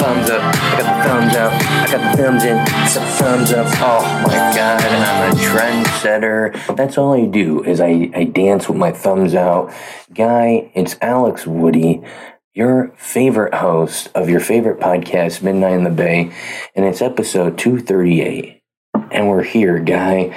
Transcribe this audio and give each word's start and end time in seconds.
thumbs 0.00 0.30
up. 0.30 0.40
I 0.42 0.80
got 0.80 0.96
the 0.96 1.08
thumbs 1.08 1.36
out. 1.36 1.52
I 1.52 1.92
got 1.92 2.10
the 2.10 2.22
thumbs 2.22 2.44
in. 2.44 2.56
It's 2.58 2.96
a 2.96 3.00
thumbs 3.00 3.52
up. 3.52 3.66
Oh 3.80 4.22
my 4.26 4.32
god, 4.56 4.80
I'm 4.82 5.30
a 5.30 5.36
trendsetter. 5.36 6.74
That's 6.74 6.96
all 6.96 7.12
I 7.12 7.26
do 7.26 7.62
is 7.62 7.82
I, 7.82 8.10
I 8.14 8.24
dance 8.24 8.66
with 8.66 8.78
my 8.78 8.92
thumbs 8.92 9.34
out. 9.34 9.74
Guy, 10.14 10.70
it's 10.74 10.96
Alex 11.02 11.46
Woody, 11.46 12.02
your 12.54 12.94
favorite 12.96 13.52
host 13.52 14.08
of 14.14 14.30
your 14.30 14.40
favorite 14.40 14.80
podcast, 14.80 15.42
Midnight 15.42 15.74
in 15.74 15.84
the 15.84 15.90
Bay, 15.90 16.32
and 16.74 16.86
it's 16.86 17.02
episode 17.02 17.58
238. 17.58 18.62
And 19.10 19.28
we're 19.28 19.42
here, 19.42 19.78
Guy, 19.80 20.34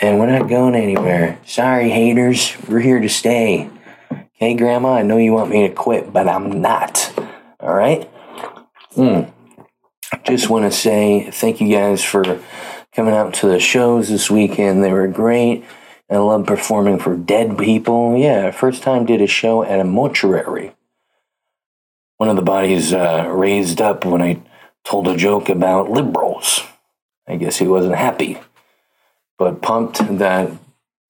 and 0.00 0.18
we're 0.18 0.30
not 0.30 0.48
going 0.48 0.74
anywhere. 0.74 1.38
Sorry, 1.44 1.90
haters, 1.90 2.56
we're 2.66 2.80
here 2.80 3.00
to 3.00 3.10
stay. 3.10 3.68
Hey, 4.32 4.54
Grandma, 4.54 4.94
I 4.94 5.02
know 5.02 5.18
you 5.18 5.34
want 5.34 5.50
me 5.50 5.68
to 5.68 5.74
quit, 5.74 6.10
but 6.10 6.26
I'm 6.26 6.62
not. 6.62 7.12
All 7.60 7.74
right? 7.74 8.10
Mm. 8.96 9.32
Just 10.24 10.48
want 10.48 10.64
to 10.64 10.70
say 10.70 11.30
thank 11.30 11.60
you 11.60 11.68
guys 11.68 12.02
for 12.02 12.40
coming 12.94 13.14
out 13.14 13.34
to 13.34 13.48
the 13.48 13.58
shows 13.58 14.08
this 14.08 14.30
weekend. 14.30 14.82
They 14.82 14.92
were 14.92 15.08
great. 15.08 15.64
I 16.10 16.16
love 16.18 16.46
performing 16.46 16.98
for 16.98 17.16
dead 17.16 17.58
people. 17.58 18.16
Yeah, 18.16 18.50
first 18.50 18.82
time 18.82 19.06
did 19.06 19.20
a 19.20 19.26
show 19.26 19.64
at 19.64 19.80
a 19.80 19.84
mortuary. 19.84 20.74
One 22.18 22.28
of 22.28 22.36
the 22.36 22.42
bodies 22.42 22.92
uh, 22.92 23.26
raised 23.28 23.80
up 23.80 24.04
when 24.04 24.22
I 24.22 24.42
told 24.84 25.08
a 25.08 25.16
joke 25.16 25.48
about 25.48 25.90
liberals. 25.90 26.60
I 27.26 27.36
guess 27.36 27.56
he 27.56 27.66
wasn't 27.66 27.96
happy, 27.96 28.38
but 29.38 29.62
pumped 29.62 29.98
that 30.18 30.50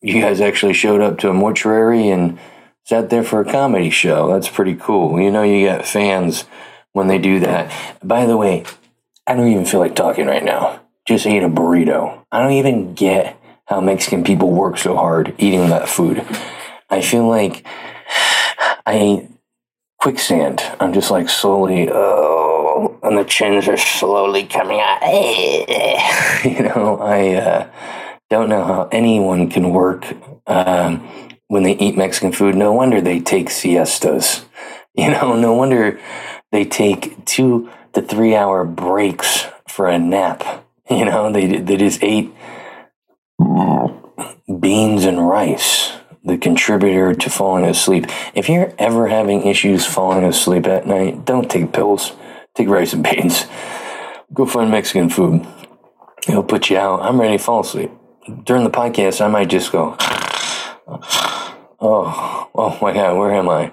you 0.00 0.20
guys 0.20 0.40
actually 0.40 0.74
showed 0.74 1.00
up 1.00 1.18
to 1.18 1.28
a 1.28 1.34
mortuary 1.34 2.08
and 2.08 2.38
sat 2.84 3.10
there 3.10 3.24
for 3.24 3.40
a 3.40 3.50
comedy 3.50 3.90
show. 3.90 4.28
That's 4.28 4.48
pretty 4.48 4.76
cool. 4.76 5.20
You 5.20 5.30
know, 5.30 5.42
you 5.42 5.66
got 5.66 5.86
fans 5.86 6.44
when 6.94 7.08
they 7.08 7.18
do 7.18 7.40
that. 7.40 7.70
By 8.02 8.24
the 8.24 8.38
way, 8.38 8.64
I 9.26 9.34
don't 9.34 9.48
even 9.48 9.66
feel 9.66 9.80
like 9.80 9.94
talking 9.94 10.26
right 10.26 10.42
now. 10.42 10.80
Just 11.06 11.26
ate 11.26 11.42
a 11.42 11.48
burrito. 11.48 12.24
I 12.32 12.40
don't 12.40 12.52
even 12.52 12.94
get 12.94 13.38
how 13.66 13.82
Mexican 13.82 14.24
people 14.24 14.50
work 14.50 14.78
so 14.78 14.96
hard 14.96 15.34
eating 15.36 15.68
that 15.68 15.88
food. 15.88 16.26
I 16.88 17.02
feel 17.02 17.28
like 17.28 17.66
I 18.86 19.28
quicksand. 19.98 20.62
I'm 20.80 20.94
just 20.94 21.10
like 21.10 21.28
slowly, 21.28 21.90
oh, 21.90 22.98
and 23.02 23.18
the 23.18 23.24
chins 23.24 23.68
are 23.68 23.76
slowly 23.76 24.46
coming 24.46 24.80
out. 24.80 25.02
you 26.44 26.62
know, 26.62 26.98
I 27.00 27.34
uh, 27.34 27.70
don't 28.30 28.48
know 28.48 28.64
how 28.64 28.88
anyone 28.90 29.50
can 29.50 29.70
work. 29.70 30.06
Um, 30.46 31.08
when 31.48 31.62
they 31.62 31.76
eat 31.76 31.96
Mexican 31.96 32.32
food. 32.32 32.56
No 32.56 32.72
wonder 32.72 33.00
they 33.00 33.20
take 33.20 33.48
siestas. 33.48 34.44
You 34.96 35.10
know, 35.10 35.34
no 35.34 35.54
wonder 35.54 35.98
they 36.54 36.64
take 36.64 37.24
two 37.24 37.68
to 37.94 38.00
three 38.00 38.36
hour 38.36 38.64
breaks 38.64 39.46
for 39.68 39.88
a 39.88 39.98
nap. 39.98 40.60
You 40.90 41.06
know, 41.06 41.32
they, 41.32 41.46
they 41.46 41.78
just 41.78 42.02
ate 42.02 42.30
beans 44.60 45.06
and 45.06 45.26
rice, 45.26 45.94
the 46.22 46.36
contributor 46.36 47.14
to 47.14 47.30
falling 47.30 47.64
asleep. 47.64 48.04
If 48.34 48.50
you're 48.50 48.74
ever 48.78 49.08
having 49.08 49.46
issues 49.46 49.86
falling 49.86 50.24
asleep 50.24 50.66
at 50.66 50.86
night, 50.86 51.24
don't 51.24 51.50
take 51.50 51.72
pills. 51.72 52.12
Take 52.54 52.68
rice 52.68 52.92
and 52.92 53.02
beans. 53.02 53.46
Go 54.34 54.44
find 54.44 54.70
Mexican 54.70 55.08
food. 55.08 55.46
It'll 56.28 56.44
put 56.44 56.68
you 56.68 56.76
out. 56.76 57.00
I'm 57.00 57.18
ready 57.18 57.38
to 57.38 57.42
fall 57.42 57.60
asleep. 57.60 57.90
During 58.44 58.64
the 58.64 58.70
podcast, 58.70 59.24
I 59.24 59.28
might 59.28 59.48
just 59.48 59.72
go. 59.72 59.96
Oh, 61.86 62.48
oh 62.54 62.78
my 62.80 62.94
God, 62.94 63.18
where 63.18 63.34
am 63.34 63.48
I? 63.48 63.70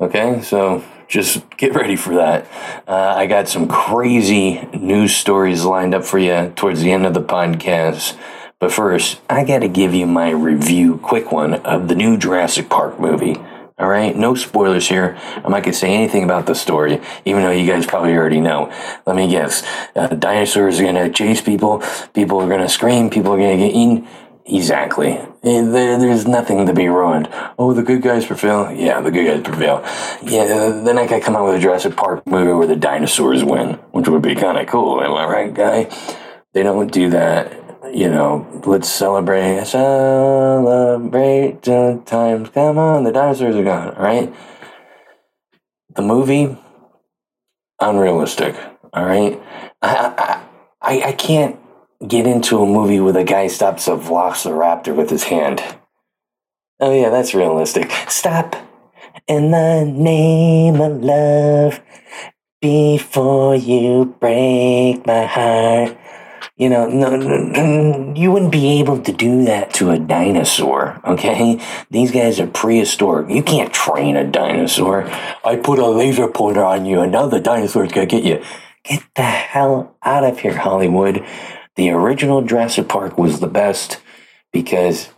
Okay, 0.00 0.42
so 0.42 0.84
just 1.08 1.48
get 1.56 1.74
ready 1.74 1.96
for 1.96 2.14
that. 2.16 2.46
Uh, 2.86 3.14
I 3.16 3.26
got 3.26 3.48
some 3.48 3.66
crazy 3.66 4.60
news 4.74 5.16
stories 5.16 5.64
lined 5.64 5.94
up 5.94 6.04
for 6.04 6.18
you 6.18 6.52
towards 6.54 6.82
the 6.82 6.92
end 6.92 7.06
of 7.06 7.14
the 7.14 7.22
podcast. 7.22 8.16
But 8.60 8.72
first, 8.72 9.20
I 9.30 9.44
got 9.44 9.60
to 9.60 9.68
give 9.68 9.94
you 9.94 10.06
my 10.06 10.30
review, 10.30 10.98
quick 10.98 11.32
one, 11.32 11.54
of 11.54 11.88
the 11.88 11.94
new 11.94 12.16
Jurassic 12.18 12.68
Park 12.68 13.00
movie. 13.00 13.36
All 13.78 13.88
right, 13.88 14.16
no 14.16 14.34
spoilers 14.34 14.88
here. 14.88 15.16
I'm 15.36 15.52
not 15.52 15.62
to 15.62 15.72
say 15.72 15.94
anything 15.94 16.24
about 16.24 16.46
the 16.46 16.54
story, 16.54 17.00
even 17.24 17.42
though 17.42 17.52
you 17.52 17.70
guys 17.70 17.86
probably 17.86 18.12
already 18.14 18.40
know. 18.40 18.72
Let 19.06 19.14
me 19.14 19.28
guess. 19.28 19.62
Uh, 19.94 20.08
dinosaurs 20.08 20.80
are 20.80 20.92
to 20.92 21.12
chase 21.12 21.40
people, 21.40 21.84
people 22.12 22.40
are 22.42 22.58
to 22.58 22.68
scream, 22.68 23.08
people 23.08 23.32
are 23.34 23.38
to 23.38 23.56
get 23.56 23.72
eaten. 23.72 24.08
Exactly. 24.50 25.20
There's 25.42 26.26
nothing 26.26 26.64
to 26.66 26.72
be 26.72 26.88
ruined. 26.88 27.28
Oh, 27.58 27.74
the 27.74 27.82
good 27.82 28.00
guys 28.00 28.24
prevail. 28.24 28.72
Yeah, 28.72 29.02
the 29.02 29.10
good 29.10 29.26
guys 29.26 29.42
prevail. 29.42 29.84
Yeah, 30.22 30.70
then 30.82 30.96
I 30.96 31.06
could 31.06 31.22
come 31.22 31.36
out 31.36 31.44
with 31.44 31.56
a 31.56 31.58
Jurassic 31.58 31.94
Park 31.96 32.26
movie 32.26 32.52
where 32.52 32.66
the 32.66 32.74
dinosaurs 32.74 33.44
win, 33.44 33.74
which 33.92 34.08
would 34.08 34.22
be 34.22 34.34
kind 34.34 34.56
of 34.56 34.66
cool. 34.66 35.02
Am 35.02 35.12
I 35.12 35.26
right, 35.26 35.52
guy? 35.52 35.90
They 36.54 36.62
don't 36.62 36.90
do 36.90 37.10
that. 37.10 37.52
You 37.92 38.08
know, 38.08 38.46
let's 38.66 38.88
celebrate, 38.88 39.66
celebrate 39.66 41.62
the 41.62 42.02
times. 42.06 42.48
Come 42.48 42.78
on, 42.78 43.04
the 43.04 43.12
dinosaurs 43.12 43.54
are 43.54 43.62
gone. 43.62 43.94
Right? 43.96 44.34
The 45.94 46.02
movie, 46.02 46.56
unrealistic. 47.80 48.56
All 48.94 49.04
right, 49.04 49.38
I, 49.82 50.42
I, 50.80 51.02
I 51.02 51.12
can't 51.12 51.58
get 52.06 52.26
into 52.26 52.58
a 52.62 52.66
movie 52.66 53.00
where 53.00 53.12
the 53.12 53.24
guy 53.24 53.48
stops 53.48 53.88
a 53.88 53.92
velociraptor 53.92 54.94
with 54.94 55.10
his 55.10 55.24
hand. 55.24 55.62
Oh, 56.80 56.92
yeah, 56.92 57.10
that's 57.10 57.34
realistic. 57.34 57.90
Stop 58.08 58.54
in 59.26 59.50
the 59.50 59.84
name 59.84 60.80
of 60.80 61.02
love 61.02 61.80
before 62.60 63.56
you 63.56 64.16
break 64.20 65.04
my 65.06 65.26
heart. 65.26 65.98
You 66.56 66.68
know, 66.68 66.88
no, 66.88 67.16
no, 67.16 68.14
you 68.16 68.32
wouldn't 68.32 68.50
be 68.50 68.80
able 68.80 69.00
to 69.02 69.12
do 69.12 69.44
that 69.44 69.72
to 69.74 69.90
a 69.90 69.98
dinosaur, 69.98 71.00
okay? 71.04 71.60
These 71.90 72.10
guys 72.10 72.40
are 72.40 72.48
prehistoric. 72.48 73.30
You 73.30 73.44
can't 73.44 73.72
train 73.72 74.16
a 74.16 74.24
dinosaur. 74.24 75.08
I 75.44 75.56
put 75.56 75.78
a 75.78 75.86
laser 75.86 76.26
pointer 76.26 76.64
on 76.64 76.84
you 76.84 77.00
and 77.00 77.12
now 77.12 77.26
the 77.26 77.40
dinosaur's 77.40 77.92
gonna 77.92 78.06
get 78.06 78.24
you. 78.24 78.42
Get 78.84 79.02
the 79.14 79.22
hell 79.22 79.96
out 80.02 80.24
of 80.24 80.40
here, 80.40 80.56
Hollywood. 80.56 81.24
The 81.78 81.90
original 81.90 82.42
Jurassic 82.42 82.88
Park 82.88 83.18
was 83.18 83.38
the 83.38 83.46
best 83.46 84.00
because 84.52 85.10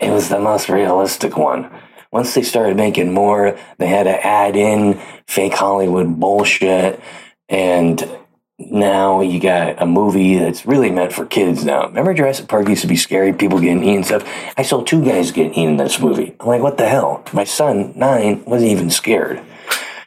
it 0.00 0.10
was 0.10 0.28
the 0.28 0.40
most 0.40 0.68
realistic 0.68 1.36
one. 1.36 1.70
Once 2.10 2.34
they 2.34 2.42
started 2.42 2.76
making 2.76 3.12
more, 3.12 3.56
they 3.78 3.86
had 3.86 4.02
to 4.02 4.26
add 4.26 4.56
in 4.56 5.00
fake 5.28 5.54
Hollywood 5.54 6.18
bullshit. 6.18 7.00
And 7.48 8.18
now 8.58 9.20
you 9.20 9.38
got 9.38 9.80
a 9.80 9.86
movie 9.86 10.40
that's 10.40 10.66
really 10.66 10.90
meant 10.90 11.12
for 11.12 11.24
kids 11.24 11.64
now. 11.64 11.86
Remember 11.86 12.12
Jurassic 12.12 12.48
Park 12.48 12.68
used 12.68 12.82
to 12.82 12.88
be 12.88 12.96
scary, 12.96 13.32
people 13.32 13.60
getting 13.60 13.84
eaten 13.84 14.02
stuff? 14.02 14.28
I 14.56 14.64
saw 14.64 14.82
two 14.82 15.04
guys 15.04 15.30
getting 15.30 15.54
eaten 15.54 15.70
in 15.74 15.76
this 15.76 16.00
movie. 16.00 16.34
I'm 16.40 16.48
like, 16.48 16.62
what 16.62 16.78
the 16.78 16.88
hell? 16.88 17.22
My 17.32 17.44
son, 17.44 17.92
nine, 17.94 18.44
wasn't 18.44 18.72
even 18.72 18.90
scared. 18.90 19.40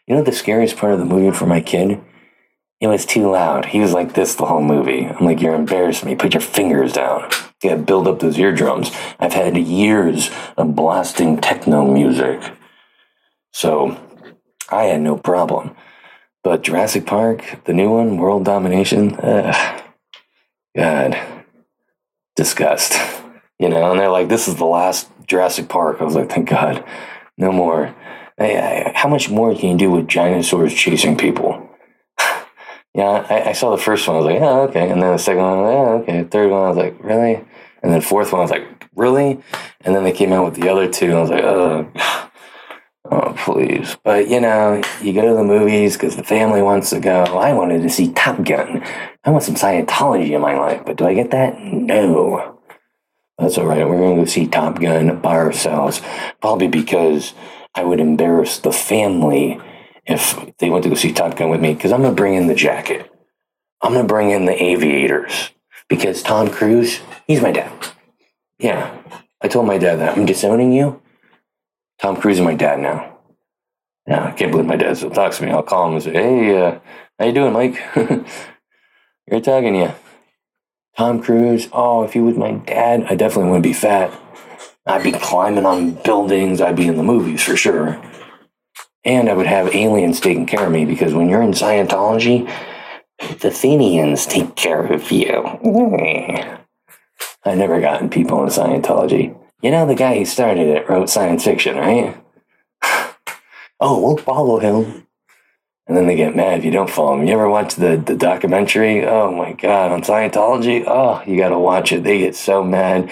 You 0.07 0.17
know 0.17 0.23
the 0.23 0.33
scariest 0.33 0.75
part 0.75 0.91
of 0.91 0.99
the 0.99 1.05
movie 1.05 1.33
for 1.33 1.45
my 1.45 1.61
kid? 1.61 2.01
It 2.81 2.87
was 2.87 3.05
too 3.05 3.29
loud. 3.29 3.67
He 3.67 3.79
was 3.79 3.93
like 3.93 4.13
this 4.13 4.33
the 4.33 4.47
whole 4.47 4.63
movie. 4.63 5.05
I'm 5.05 5.23
like, 5.23 5.39
you're 5.39 5.53
embarrassing 5.53 6.09
me. 6.09 6.15
Put 6.15 6.33
your 6.33 6.41
fingers 6.41 6.93
down. 6.93 7.29
Gotta 7.61 7.77
build 7.77 8.07
up 8.07 8.19
those 8.19 8.39
eardrums. 8.39 8.91
I've 9.19 9.33
had 9.33 9.55
years 9.55 10.31
of 10.57 10.75
blasting 10.75 11.37
techno 11.37 11.85
music. 11.85 12.41
So 13.53 13.97
I 14.69 14.85
had 14.85 15.01
no 15.01 15.15
problem. 15.15 15.75
But 16.43 16.63
Jurassic 16.63 17.05
Park, 17.05 17.63
the 17.65 17.73
new 17.73 17.91
one, 17.91 18.17
World 18.17 18.45
Domination, 18.45 19.15
ugh, 19.19 19.83
God, 20.75 21.19
disgust. 22.35 22.93
You 23.59 23.69
know, 23.69 23.91
and 23.91 23.99
they're 23.99 24.09
like, 24.09 24.27
this 24.27 24.47
is 24.47 24.55
the 24.55 24.65
last 24.65 25.07
Jurassic 25.27 25.69
Park. 25.69 25.97
I 25.99 26.03
was 26.03 26.15
like, 26.15 26.31
thank 26.31 26.49
God, 26.49 26.83
no 27.37 27.51
more. 27.51 27.95
Hey, 28.39 28.91
How 28.95 29.07
much 29.07 29.29
more 29.29 29.53
can 29.53 29.69
you 29.69 29.77
do 29.77 29.91
with 29.91 30.07
dinosaurs 30.07 30.73
chasing 30.73 31.15
people? 31.15 31.50
Yeah, 32.93 33.25
I, 33.29 33.49
I, 33.49 33.51
saw 33.53 33.71
the 33.71 33.81
first 33.81 34.05
one. 34.07 34.17
I 34.17 34.19
was 34.19 34.25
like, 34.25 34.41
oh, 34.41 34.61
okay. 34.63 34.89
And 34.89 35.01
then 35.01 35.13
the 35.13 35.17
second 35.17 35.41
one, 35.41 35.59
yeah, 35.59 35.89
okay. 36.01 36.23
Third 36.25 36.51
one, 36.51 36.61
I 36.61 36.67
was 36.69 36.77
like, 36.77 37.01
really? 37.01 37.35
And 37.81 37.91
then 37.91 38.01
fourth 38.01 38.33
one, 38.33 38.39
I 38.39 38.43
was 38.43 38.51
like, 38.51 38.67
really? 38.95 39.41
And 39.81 39.95
then 39.95 40.03
they 40.03 40.11
came 40.11 40.33
out 40.33 40.45
with 40.45 40.55
the 40.55 40.69
other 40.69 40.91
two, 40.91 41.05
and 41.05 41.15
I 41.15 41.21
was 41.21 41.29
like, 41.29 41.43
oh, 41.43 41.91
oh, 43.11 43.33
please. 43.37 43.97
But 44.03 44.27
you 44.27 44.41
know, 44.41 44.81
you 45.01 45.13
go 45.13 45.27
to 45.29 45.35
the 45.35 45.43
movies 45.43 45.93
because 45.93 46.17
the 46.17 46.23
family 46.23 46.61
wants 46.61 46.89
to 46.89 46.99
go. 46.99 47.23
I 47.23 47.53
wanted 47.53 47.81
to 47.83 47.89
see 47.89 48.11
Top 48.11 48.43
Gun. 48.43 48.83
I 49.23 49.29
want 49.29 49.43
some 49.43 49.55
Scientology 49.55 50.31
in 50.31 50.41
my 50.41 50.57
life, 50.57 50.83
but 50.85 50.97
do 50.97 51.05
I 51.05 51.13
get 51.13 51.31
that? 51.31 51.59
No. 51.59 52.59
That's 53.37 53.57
all 53.57 53.65
right. 53.65 53.87
We're 53.87 53.97
going 53.97 54.17
to 54.17 54.21
go 54.23 54.25
see 54.25 54.47
Top 54.47 54.79
Gun 54.79 55.19
by 55.21 55.35
ourselves, 55.35 56.01
probably 56.41 56.67
because 56.67 57.33
I 57.73 57.85
would 57.85 58.01
embarrass 58.01 58.59
the 58.59 58.73
family 58.73 59.59
if 60.11 60.57
they 60.57 60.69
went 60.69 60.83
to 60.83 60.89
go 60.89 60.95
see 60.95 61.13
Top 61.13 61.35
Gun 61.35 61.49
with 61.49 61.61
me 61.61 61.73
because 61.73 61.91
I'm 61.91 62.01
going 62.01 62.15
to 62.15 62.21
bring 62.21 62.35
in 62.35 62.47
the 62.47 62.55
jacket. 62.55 63.11
I'm 63.81 63.93
going 63.93 64.05
to 64.05 64.13
bring 64.13 64.31
in 64.31 64.45
the 64.45 64.63
aviators 64.63 65.51
because 65.87 66.21
Tom 66.21 66.49
Cruise, 66.49 66.99
he's 67.27 67.41
my 67.41 67.51
dad. 67.51 67.71
Yeah, 68.59 68.95
I 69.41 69.47
told 69.47 69.65
my 69.65 69.77
dad 69.77 69.97
that 69.99 70.17
I'm 70.17 70.25
disowning 70.25 70.71
you. 70.71 71.01
Tom 71.99 72.15
Cruise 72.15 72.37
is 72.37 72.45
my 72.45 72.55
dad 72.55 72.79
now. 72.79 73.17
Yeah, 74.07 74.25
I 74.25 74.31
can't 74.31 74.51
believe 74.51 74.67
my 74.67 74.75
dad 74.75 74.97
still 74.97 75.11
talks 75.11 75.37
to 75.37 75.45
me. 75.45 75.51
I'll 75.51 75.63
call 75.63 75.87
him 75.87 75.93
and 75.95 76.03
say, 76.03 76.13
"Hey, 76.13 76.61
uh, 76.61 76.79
how 77.17 77.25
you 77.25 77.33
doing, 77.33 77.53
Mike? 77.53 77.79
Great 79.29 79.43
talking 79.43 79.73
to 79.73 79.79
you." 79.79 79.91
Tom 80.97 81.21
Cruise. 81.21 81.69
Oh, 81.71 82.03
if 82.03 82.13
he 82.13 82.19
was 82.19 82.35
my 82.35 82.51
dad, 82.51 83.05
I 83.09 83.15
definitely 83.15 83.51
wouldn't 83.51 83.63
be 83.63 83.73
fat. 83.73 84.11
I'd 84.85 85.03
be 85.03 85.11
climbing 85.11 85.65
on 85.65 85.91
buildings. 86.03 86.59
I'd 86.59 86.75
be 86.75 86.87
in 86.87 86.97
the 86.97 87.03
movies 87.03 87.43
for 87.43 87.55
sure. 87.55 88.01
And 89.03 89.29
I 89.29 89.33
would 89.33 89.47
have 89.47 89.73
aliens 89.75 90.19
taking 90.19 90.45
care 90.45 90.65
of 90.65 90.71
me 90.71 90.85
because 90.85 91.13
when 91.13 91.27
you're 91.27 91.41
in 91.41 91.51
Scientology, 91.51 92.51
the 93.39 93.47
Athenians 93.47 94.25
take 94.25 94.55
care 94.55 94.85
of 94.85 95.11
you. 95.11 95.31
I've 97.43 97.57
never 97.57 97.81
gotten 97.81 98.09
people 98.09 98.43
in 98.43 98.49
Scientology. 98.49 99.35
You 99.61 99.71
know, 99.71 99.85
the 99.85 99.95
guy 99.95 100.17
who 100.17 100.25
started 100.25 100.67
it 100.67 100.89
wrote 100.89 101.09
science 101.09 101.43
fiction, 101.43 101.77
right? 101.77 102.17
oh, 103.79 103.99
we'll 104.01 104.17
follow 104.17 104.59
him. 104.59 105.07
And 105.87 105.97
then 105.97 106.07
they 106.07 106.15
get 106.15 106.35
mad 106.35 106.59
if 106.59 106.65
you 106.65 106.71
don't 106.71 106.89
follow 106.89 107.19
him. 107.19 107.27
You 107.27 107.33
ever 107.33 107.49
watch 107.49 107.75
the, 107.75 107.97
the 107.97 108.15
documentary? 108.15 109.05
Oh 109.05 109.31
my 109.31 109.53
God, 109.53 109.91
on 109.91 110.03
Scientology? 110.03 110.83
Oh, 110.87 111.21
you 111.27 111.37
got 111.37 111.49
to 111.49 111.59
watch 111.59 111.91
it. 111.91 112.03
They 112.03 112.19
get 112.19 112.35
so 112.35 112.63
mad. 112.63 113.11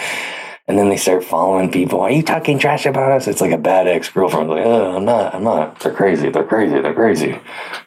And 0.70 0.78
then 0.78 0.88
they 0.88 0.98
start 0.98 1.24
following 1.24 1.72
people. 1.72 2.00
Are 2.02 2.12
you 2.12 2.22
talking 2.22 2.60
trash 2.60 2.86
about 2.86 3.12
us? 3.12 3.28
It's 3.28 3.42
like 3.42 3.52
a 3.52 3.58
bad 3.58 3.88
ex 3.88 4.08
girlfriend. 4.08 4.52
Like, 4.52 4.64
oh, 4.64 4.98
I'm 4.98 5.04
not. 5.04 5.34
I'm 5.34 5.44
not. 5.44 5.80
They're 5.80 5.92
crazy. 5.92 6.30
They're 6.30 6.46
crazy. 6.46 6.80
They're 6.80 6.94
crazy. 6.94 7.40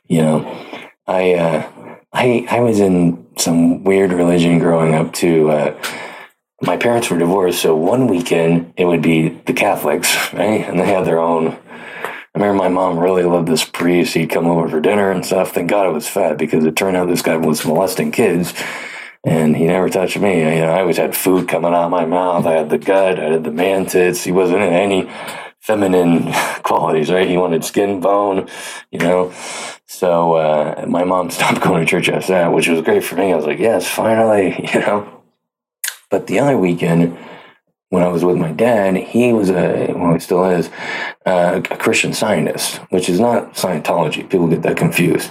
You 0.09 0.23
know, 0.23 0.89
I 1.07 1.35
uh, 1.35 1.71
I 2.13 2.45
I 2.51 2.59
was 2.59 2.81
in 2.81 3.25
some 3.37 3.85
weird 3.85 4.13
religion 4.13 4.59
growing 4.59 4.95
up 4.95 5.13
too. 5.13 5.49
Uh, 5.49 5.81
my 6.61 6.77
parents 6.77 7.09
were 7.09 7.19
divorced, 7.19 7.63
so 7.63 7.77
one 7.77 8.09
weekend 8.09 8.75
it 8.77 8.85
would 8.85 9.03
be 9.03 9.29
the 9.29 9.53
Catholics, 9.53 10.13
right? 10.33 10.69
And 10.69 10.81
they 10.81 10.87
had 10.87 11.05
their 11.05 11.21
own. 11.21 11.57
I 12.35 12.39
remember 12.39 12.65
my 12.65 12.69
mom 12.69 12.99
really 12.99 13.23
loved 13.23 13.47
this 13.47 13.65
priest. 13.65 14.15
He'd 14.15 14.31
come 14.31 14.47
over 14.47 14.69
for 14.69 14.81
dinner 14.81 15.13
and 15.13 15.25
stuff. 15.25 15.53
Thank 15.53 15.71
God 15.71 15.87
I 15.87 15.91
was 15.91 16.09
fat 16.09 16.37
because 16.37 16.65
it 16.65 16.75
turned 16.75 16.97
out 16.97 17.07
this 17.07 17.23
guy 17.23 17.37
was 17.37 17.65
molesting 17.65 18.11
kids 18.11 18.53
and 19.25 19.57
he 19.57 19.67
never 19.67 19.89
touched 19.89 20.19
me. 20.19 20.41
You 20.41 20.63
know, 20.63 20.73
I 20.73 20.81
always 20.81 20.97
had 20.97 21.17
food 21.17 21.49
coming 21.49 21.73
out 21.73 21.85
of 21.85 21.91
my 21.91 22.05
mouth. 22.05 22.47
I 22.47 22.53
had 22.53 22.71
the 22.71 22.79
gut, 22.79 23.19
I 23.19 23.33
had 23.33 23.45
the 23.45 23.53
man 23.53 23.87
tits. 23.87 24.25
He 24.25 24.33
wasn't 24.33 24.63
in 24.63 24.73
any 24.73 25.11
feminine 25.61 26.33
qualities, 26.63 27.11
right? 27.11 27.29
He 27.29 27.37
wanted 27.37 27.65
skin 27.65 28.01
bone, 28.01 28.49
you 28.91 28.99
know. 28.99 29.33
So 29.87 30.35
uh, 30.35 30.85
my 30.89 31.05
mom 31.05 31.31
stopped 31.31 31.61
going 31.61 31.85
to 31.85 31.91
church 31.91 32.09
after 32.09 32.33
that, 32.33 32.53
which 32.53 32.69
was 32.69 32.83
great 32.83 33.05
for 33.05 33.17
me. 33.17 33.33
I 33.33 33.37
was 33.37 33.47
like, 33.47 33.59
yes, 33.59 33.87
finally, 33.87 34.69
you 34.75 34.81
know. 34.81 35.23
But 36.11 36.27
the 36.27 36.41
other 36.41 36.59
weekend, 36.59 37.17
when 37.93 38.03
I 38.03 38.09
was 38.09 38.25
with 38.25 38.39
my 38.39 38.53
dad, 38.53 38.97
he 38.97 39.35
was 39.35 39.51
a, 39.51 39.93
well, 39.95 40.15
he 40.15 40.19
still 40.19 40.47
is, 40.47 40.71
uh, 41.27 41.61
a 41.71 41.77
Christian 41.77 42.15
scientist, 42.15 42.77
which 42.89 43.11
is 43.11 43.21
not 43.21 43.53
Scientology. 43.53 44.27
People 44.31 44.49
get 44.49 44.63
that 44.63 44.79
confused. 44.79 45.31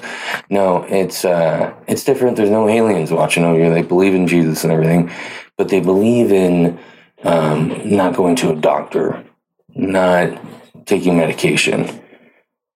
No, 0.52 0.84
it's 0.84 1.26
uh, 1.26 1.74
it's 1.88 2.04
different. 2.04 2.38
There's 2.38 2.52
no 2.52 2.70
aliens 2.70 3.12
watching 3.12 3.44
over 3.44 3.60
you. 3.60 3.74
They 3.74 3.82
believe 3.82 4.14
in 4.14 4.28
Jesus 4.28 4.64
and 4.64 4.72
everything, 4.72 5.10
but 5.58 5.70
they 5.70 5.80
believe 5.80 6.32
in 6.32 6.78
um, 7.24 7.82
not 7.84 8.16
going 8.16 8.36
to 8.36 8.52
a 8.52 8.56
doctor, 8.56 9.26
not 9.74 10.40
taking 10.86 11.18
medication. 11.18 12.00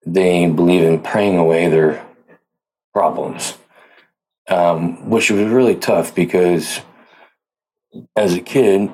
They 0.04 0.50
believe 0.50 0.82
in 0.82 1.00
praying 1.04 1.38
away 1.38 1.70
their 1.70 2.04
problems, 2.92 3.56
um, 4.48 5.12
which 5.12 5.30
was 5.30 5.48
really 5.48 5.76
tough 5.76 6.16
because 6.16 6.82
as 8.16 8.34
a 8.34 8.42
kid, 8.42 8.92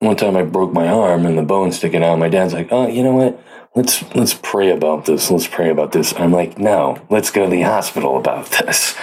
one 0.00 0.16
time 0.16 0.36
I 0.36 0.42
broke 0.42 0.72
my 0.72 0.88
arm 0.88 1.26
and 1.26 1.36
the 1.36 1.42
bone 1.42 1.72
sticking 1.72 2.04
out. 2.04 2.18
My 2.18 2.28
dad's 2.28 2.54
like, 2.54 2.68
"Oh, 2.70 2.86
you 2.86 3.02
know 3.02 3.14
what? 3.14 3.42
Let's 3.74 4.02
let's 4.14 4.34
pray 4.34 4.70
about 4.70 5.04
this. 5.06 5.30
Let's 5.30 5.46
pray 5.46 5.70
about 5.70 5.92
this." 5.92 6.14
I'm 6.16 6.32
like, 6.32 6.58
"No, 6.58 7.00
let's 7.10 7.30
go 7.30 7.44
to 7.44 7.50
the 7.50 7.62
hospital 7.62 8.16
about 8.16 8.46
this." 8.46 8.94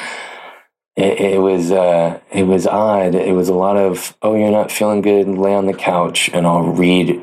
It, 0.96 1.20
it 1.20 1.42
was 1.42 1.72
uh, 1.72 2.20
it 2.32 2.44
was 2.44 2.66
odd. 2.66 3.16
It 3.16 3.34
was 3.34 3.50
a 3.50 3.54
lot 3.54 3.78
of, 3.78 4.16
"Oh, 4.22 4.36
you're 4.36 4.52
not 4.52 4.72
feeling 4.72 5.02
good? 5.02 5.28
Lay 5.28 5.54
on 5.54 5.66
the 5.66 5.74
couch 5.74 6.30
and 6.34 6.48
I'll 6.48 6.64
read 6.64 7.22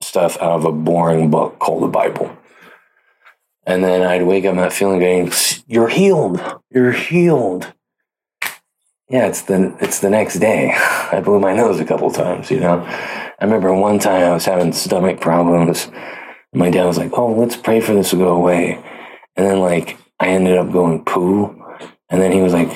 stuff 0.00 0.36
out 0.40 0.52
of 0.52 0.64
a 0.64 0.72
boring 0.72 1.30
book 1.30 1.58
called 1.58 1.82
the 1.82 1.88
Bible." 1.88 2.36
And 3.66 3.84
then 3.84 4.02
I'd 4.02 4.22
wake 4.22 4.46
up 4.46 4.54
not 4.54 4.72
feeling 4.72 5.00
good. 5.00 5.34
You're 5.66 5.88
healed. 5.88 6.40
You're 6.70 6.92
healed. 6.92 7.74
Yeah, 9.10 9.26
it's 9.26 9.42
the 9.42 9.74
it's 9.80 10.00
the 10.00 10.10
next 10.10 10.38
day. 10.38 10.72
I 10.76 11.20
blew 11.20 11.40
my 11.40 11.54
nose 11.54 11.80
a 11.80 11.84
couple 11.84 12.10
times, 12.10 12.50
you 12.50 12.60
know. 12.60 12.80
I 12.84 13.44
remember 13.44 13.72
one 13.72 13.98
time 13.98 14.22
I 14.22 14.34
was 14.34 14.44
having 14.44 14.72
stomach 14.72 15.20
problems. 15.20 15.88
My 16.52 16.70
dad 16.70 16.84
was 16.84 16.98
like, 16.98 17.12
"Oh, 17.14 17.32
let's 17.32 17.56
pray 17.56 17.80
for 17.80 17.94
this 17.94 18.10
to 18.10 18.16
go 18.16 18.34
away," 18.36 18.82
and 19.36 19.46
then 19.46 19.60
like 19.60 19.96
I 20.20 20.28
ended 20.28 20.58
up 20.58 20.70
going 20.72 21.04
poo, 21.04 21.62
and 22.10 22.20
then 22.20 22.32
he 22.32 22.42
was 22.42 22.52
like, 22.52 22.70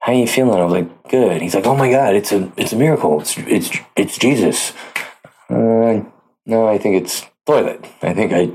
"How 0.00 0.12
are 0.12 0.14
you 0.16 0.26
feeling?" 0.26 0.58
I 0.60 0.64
was 0.64 0.72
like, 0.72 1.08
"Good." 1.08 1.40
He's 1.40 1.54
like, 1.54 1.66
"Oh 1.66 1.76
my 1.76 1.90
God, 1.90 2.14
it's 2.14 2.32
a 2.32 2.52
it's 2.58 2.72
a 2.74 2.76
miracle. 2.76 3.20
It's 3.20 3.38
it's 3.38 3.70
it's 3.96 4.18
Jesus." 4.18 4.72
Uh, 5.48 6.02
no, 6.44 6.68
I 6.68 6.76
think 6.76 7.02
it's 7.02 7.24
toilet. 7.46 7.86
I 8.02 8.12
think 8.12 8.32
I 8.34 8.50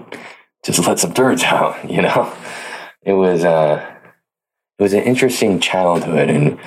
just 0.63 0.86
let 0.88 1.00
some 1.00 1.13
turds 1.13 1.44
out. 1.44 1.74
You 1.89 2.04
know, 2.04 2.31
it 3.01 3.13
was 3.13 3.44
uh, 3.44 3.84
it 4.78 4.84
was 4.84 4.94
an 4.94 5.04
interesting 5.04 5.60
childhood 5.60 6.30
and 6.30 6.60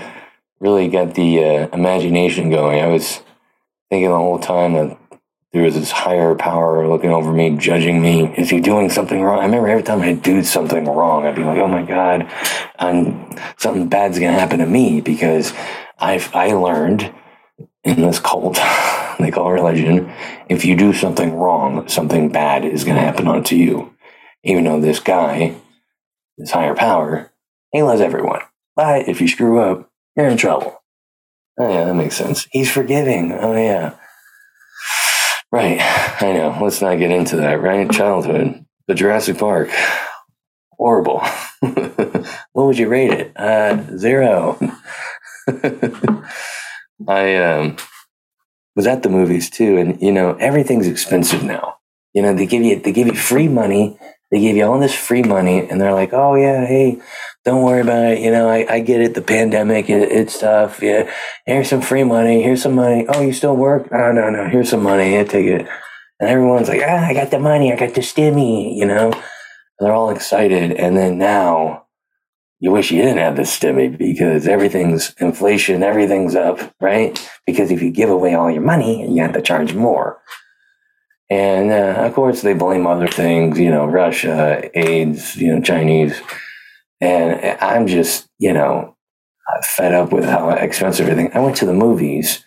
really 0.67 0.89
got 0.89 1.15
the 1.15 1.45
uh, 1.45 1.69
imagination 1.73 2.51
going. 2.51 2.81
I 2.81 2.89
was 2.89 3.21
thinking 3.89 4.09
the 4.09 4.17
whole 4.17 4.41
time 4.41 4.73
that 4.73 4.99
there 5.53 5.63
was 5.63 5.75
this 5.75 5.93
higher 5.93 6.35
power 6.35 6.89
looking 6.89 7.11
over 7.11 7.33
me, 7.33 7.57
judging 7.57 8.03
me. 8.03 8.35
Is 8.37 8.51
he 8.51 8.61
doing 8.61 8.91
something 8.91 9.23
wrong? 9.23 9.39
I 9.39 9.45
remember 9.45 9.69
every 9.69 9.85
time 9.85 10.03
I'd 10.03 10.23
do 10.23 10.43
something 10.43 10.85
wrong, 10.85 11.25
I'd 11.25 11.37
be 11.37 11.45
like, 11.45 11.59
"Oh 11.59 11.69
my 11.69 11.83
god, 11.83 12.29
I'm, 12.81 13.31
something 13.59 13.89
bad's 13.89 14.19
gonna 14.19 14.33
happen 14.33 14.59
to 14.59 14.67
me," 14.67 15.01
because 15.01 15.53
I've 15.99 16.35
I 16.35 16.49
learned 16.49 17.15
in 17.85 18.03
this 18.03 18.19
cult 18.19 18.59
they 19.21 19.31
call 19.31 19.53
religion, 19.53 20.13
if 20.49 20.65
you 20.65 20.77
do 20.77 20.93
something 20.93 21.33
wrong, 21.33 21.89
something 21.89 22.29
bad 22.29 22.65
is 22.65 22.83
gonna 22.83 23.01
happen 23.01 23.29
onto 23.29 23.55
you. 23.55 23.95
Even 24.43 24.65
though 24.65 24.81
this 24.81 24.99
guy, 24.99 25.55
this 26.37 26.51
higher 26.51 26.75
power, 26.75 27.33
he 27.71 27.83
loves 27.83 28.01
everyone. 28.01 28.43
But 28.75 29.09
if 29.09 29.21
you 29.21 29.29
screw 29.29 29.61
up, 29.61 29.91
you're 30.17 30.29
in 30.29 30.37
trouble. 30.37 30.83
Oh, 31.59 31.73
yeah, 31.73 31.85
that 31.85 31.95
makes 31.95 32.17
sense. 32.17 32.47
He's 32.51 32.71
forgiving. 32.71 33.33
Oh, 33.33 33.55
yeah. 33.57 33.95
Right. 35.51 35.79
I 36.23 36.33
know. 36.33 36.59
Let's 36.61 36.83
not 36.83 36.99
get 36.99 37.11
into 37.11 37.37
that, 37.37 37.63
right? 37.63 37.91
Childhood. 37.91 38.65
The 38.89 38.95
Jurassic 38.95 39.39
Park. 39.39 39.71
Horrible. 40.73 41.21
what 41.61 42.67
would 42.67 42.79
you 42.79 42.89
rate 42.89 43.13
it? 43.13 43.33
Uh, 43.37 43.97
zero. 43.97 44.59
I 47.09 47.37
um, 47.37 47.77
was 48.75 48.87
at 48.87 49.03
the 49.03 49.09
movies 49.09 49.49
too, 49.49 49.79
and 49.79 50.01
you 50.03 50.13
know 50.13 50.35
everything's 50.35 50.87
expensive 50.87 51.43
now. 51.43 51.77
You 52.13 52.23
know 52.23 52.35
they 52.35 52.47
give 52.47 52.63
you 52.63 52.79
they 52.81 52.93
give 52.93 53.07
you 53.07 53.15
free 53.15 53.49
money 53.49 53.99
they 54.31 54.41
gave 54.41 54.57
you 54.57 54.65
all 54.65 54.79
this 54.81 54.95
free 54.95 55.23
money 55.23 55.69
and 55.69 55.81
they're 55.81 55.95
like, 55.95 56.13
oh, 56.13 56.35
yeah, 56.35 56.67
hey, 56.67 57.01
don't 57.45 57.63
worry 57.63 57.81
about 57.81 58.13
it. 58.13 58.19
You 58.19 58.33
know, 58.33 58.49
I, 58.49 58.67
I 58.69 58.81
get 58.81 59.01
it. 59.01 59.15
The 59.15 59.23
pandemic, 59.23 59.89
it, 59.89 60.11
it's 60.11 60.41
tough. 60.41 60.83
Yeah. 60.83 61.13
Here's 61.47 61.69
some 61.69 61.81
free 61.81 62.05
money. 62.05 62.43
Here's 62.43 62.63
some 62.63 62.75
money. 62.75 63.07
Oh, 63.09 63.23
you 63.23 63.33
still 63.33 63.57
work? 63.57 63.91
No, 63.93 64.11
no, 64.11 64.31
no. 64.31 64.49
Here's 64.49 64.71
some 64.71 64.83
money. 64.83 65.13
Yeah, 65.13 65.25
take 65.25 65.47
it. 65.47 65.69
And 66.19 66.31
everyone's 66.31 66.69
like, 66.69 66.83
ah, 66.85 67.07
I 67.07 67.15
got 67.15 67.31
the 67.31 67.39
money. 67.39 67.73
I 67.73 67.77
got 67.77 67.95
the 67.95 68.01
stimmy, 68.01 68.77
you 68.77 68.87
know? 68.87 69.13
And 69.13 69.23
they're 69.79 69.95
all 69.95 70.11
excited. 70.11 70.73
And 70.73 70.97
then 70.97 71.19
now 71.19 71.87
you 72.59 72.73
wish 72.73 72.91
you 72.91 73.03
didn't 73.03 73.19
have 73.19 73.37
the 73.37 73.43
stimmy 73.43 73.97
because 73.97 74.49
everything's 74.49 75.15
inflation, 75.21 75.83
everything's 75.83 76.35
up, 76.35 76.75
right? 76.81 77.31
Because 77.47 77.71
if 77.71 77.83
you 77.83 77.91
give 77.91 78.09
away 78.09 78.35
all 78.35 78.51
your 78.51 78.63
money, 78.63 79.09
you 79.15 79.23
have 79.23 79.35
to 79.35 79.43
charge 79.43 79.75
more. 79.75 80.21
And 81.29 81.71
uh, 81.71 82.07
of 82.07 82.15
course, 82.15 82.43
they 82.43 82.55
blame 82.55 82.87
other 82.87 83.09
things, 83.09 83.59
you 83.59 83.71
know, 83.71 83.87
Russia, 83.87 84.71
AIDS, 84.79 85.37
you 85.37 85.55
know, 85.55 85.61
Chinese. 85.61 86.21
And 87.01 87.59
I'm 87.61 87.87
just, 87.87 88.29
you 88.39 88.53
know, 88.53 88.97
fed 89.65 89.93
up 89.93 90.13
with 90.13 90.25
how 90.25 90.51
expensive 90.51 91.09
everything. 91.09 91.33
I 91.35 91.41
went 91.41 91.57
to 91.59 91.67
the 91.67 91.75
movies 91.75 92.45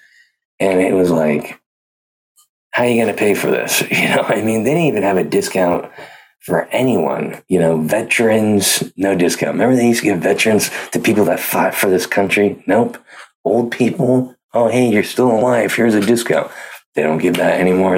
and 0.60 0.80
it 0.82 0.94
was 0.94 1.12
like, 1.12 1.60
how 2.72 2.84
are 2.84 2.88
you 2.88 3.02
going 3.02 3.14
to 3.14 3.20
pay 3.20 3.34
for 3.34 3.52
this? 3.52 3.84
You 3.92 4.10
know, 4.10 4.24
I 4.24 4.42
mean, 4.42 4.64
they 4.64 4.72
didn't 4.72 4.86
even 4.86 5.04
have 5.04 5.18
a 5.18 5.24
discount 5.24 5.92
for 6.40 6.66
anyone. 6.68 7.42
You 7.48 7.60
know, 7.60 7.82
veterans, 7.82 8.84
no 8.96 9.16
discount. 9.16 9.54
Remember 9.54 9.76
they 9.76 9.88
used 9.88 10.02
to 10.02 10.06
give 10.06 10.20
veterans 10.20 10.70
to 10.92 11.00
people 11.00 11.26
that 11.26 11.40
fought 11.40 11.76
for 11.76 11.90
this 11.90 12.06
country? 12.06 12.64
Nope. 12.68 12.98
Old 13.44 13.72
people, 13.72 14.36
oh, 14.54 14.70
hey, 14.70 14.90
you're 14.90 15.04
still 15.04 15.32
alive. 15.32 15.74
Here's 15.74 15.96
a 15.96 16.02
discount. 16.02 16.52
They 17.00 17.04
don't 17.04 17.20
give 17.20 17.38
that 17.38 17.62
anymore 17.62 17.96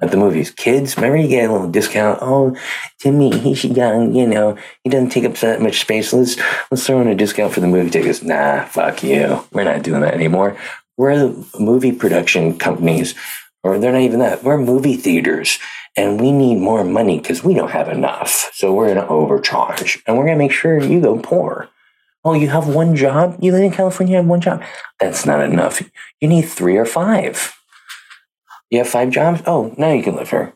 at 0.00 0.10
the 0.10 0.16
movies. 0.16 0.50
Kids, 0.50 0.96
remember 0.96 1.18
you 1.18 1.28
get 1.28 1.50
a 1.50 1.52
little 1.52 1.68
discount. 1.70 2.20
Oh, 2.22 2.56
Timmy, 2.98 3.36
he's 3.38 3.64
young, 3.64 4.14
you 4.14 4.26
know, 4.26 4.56
he 4.82 4.88
doesn't 4.88 5.10
take 5.10 5.26
up 5.26 5.34
that 5.40 5.60
much 5.60 5.80
space. 5.80 6.14
Let's 6.14 6.38
let's 6.70 6.86
throw 6.86 7.02
in 7.02 7.08
a 7.08 7.14
discount 7.14 7.52
for 7.52 7.60
the 7.60 7.66
movie 7.66 7.90
tickets. 7.90 8.22
Nah, 8.22 8.64
fuck 8.64 9.02
you. 9.02 9.44
We're 9.52 9.64
not 9.64 9.82
doing 9.82 10.00
that 10.00 10.14
anymore. 10.14 10.56
We're 10.96 11.18
the 11.18 11.46
movie 11.58 11.92
production 11.92 12.56
companies, 12.56 13.14
or 13.62 13.78
they're 13.78 13.92
not 13.92 14.00
even 14.00 14.20
that. 14.20 14.42
We're 14.42 14.56
movie 14.56 14.96
theaters. 14.96 15.58
and 15.96 16.20
we 16.20 16.32
need 16.32 16.56
more 16.56 16.84
money 16.84 17.18
because 17.18 17.44
we 17.44 17.54
don't 17.54 17.70
have 17.70 17.88
enough. 17.88 18.50
So 18.54 18.72
we're 18.72 18.94
to 18.94 19.06
overcharge 19.08 20.02
and 20.06 20.16
we're 20.16 20.26
to 20.28 20.36
make 20.36 20.52
sure 20.52 20.80
you 20.80 21.00
go 21.00 21.18
poor. 21.18 21.68
Oh, 22.24 22.34
you 22.34 22.48
have 22.48 22.68
one 22.68 22.96
job? 22.96 23.36
You 23.40 23.52
live 23.52 23.64
in 23.64 23.70
California, 23.72 24.12
you 24.12 24.16
have 24.18 24.26
one 24.26 24.40
job. 24.40 24.62
That's 25.00 25.24
not 25.26 25.42
enough. 25.42 25.82
You 26.20 26.28
need 26.28 26.42
three 26.42 26.76
or 26.76 26.84
five. 26.84 27.54
You 28.70 28.78
have 28.78 28.88
five 28.88 29.10
jobs? 29.10 29.42
Oh, 29.46 29.74
now 29.76 29.92
you 29.92 30.02
can 30.02 30.16
live 30.16 30.30
here. 30.30 30.54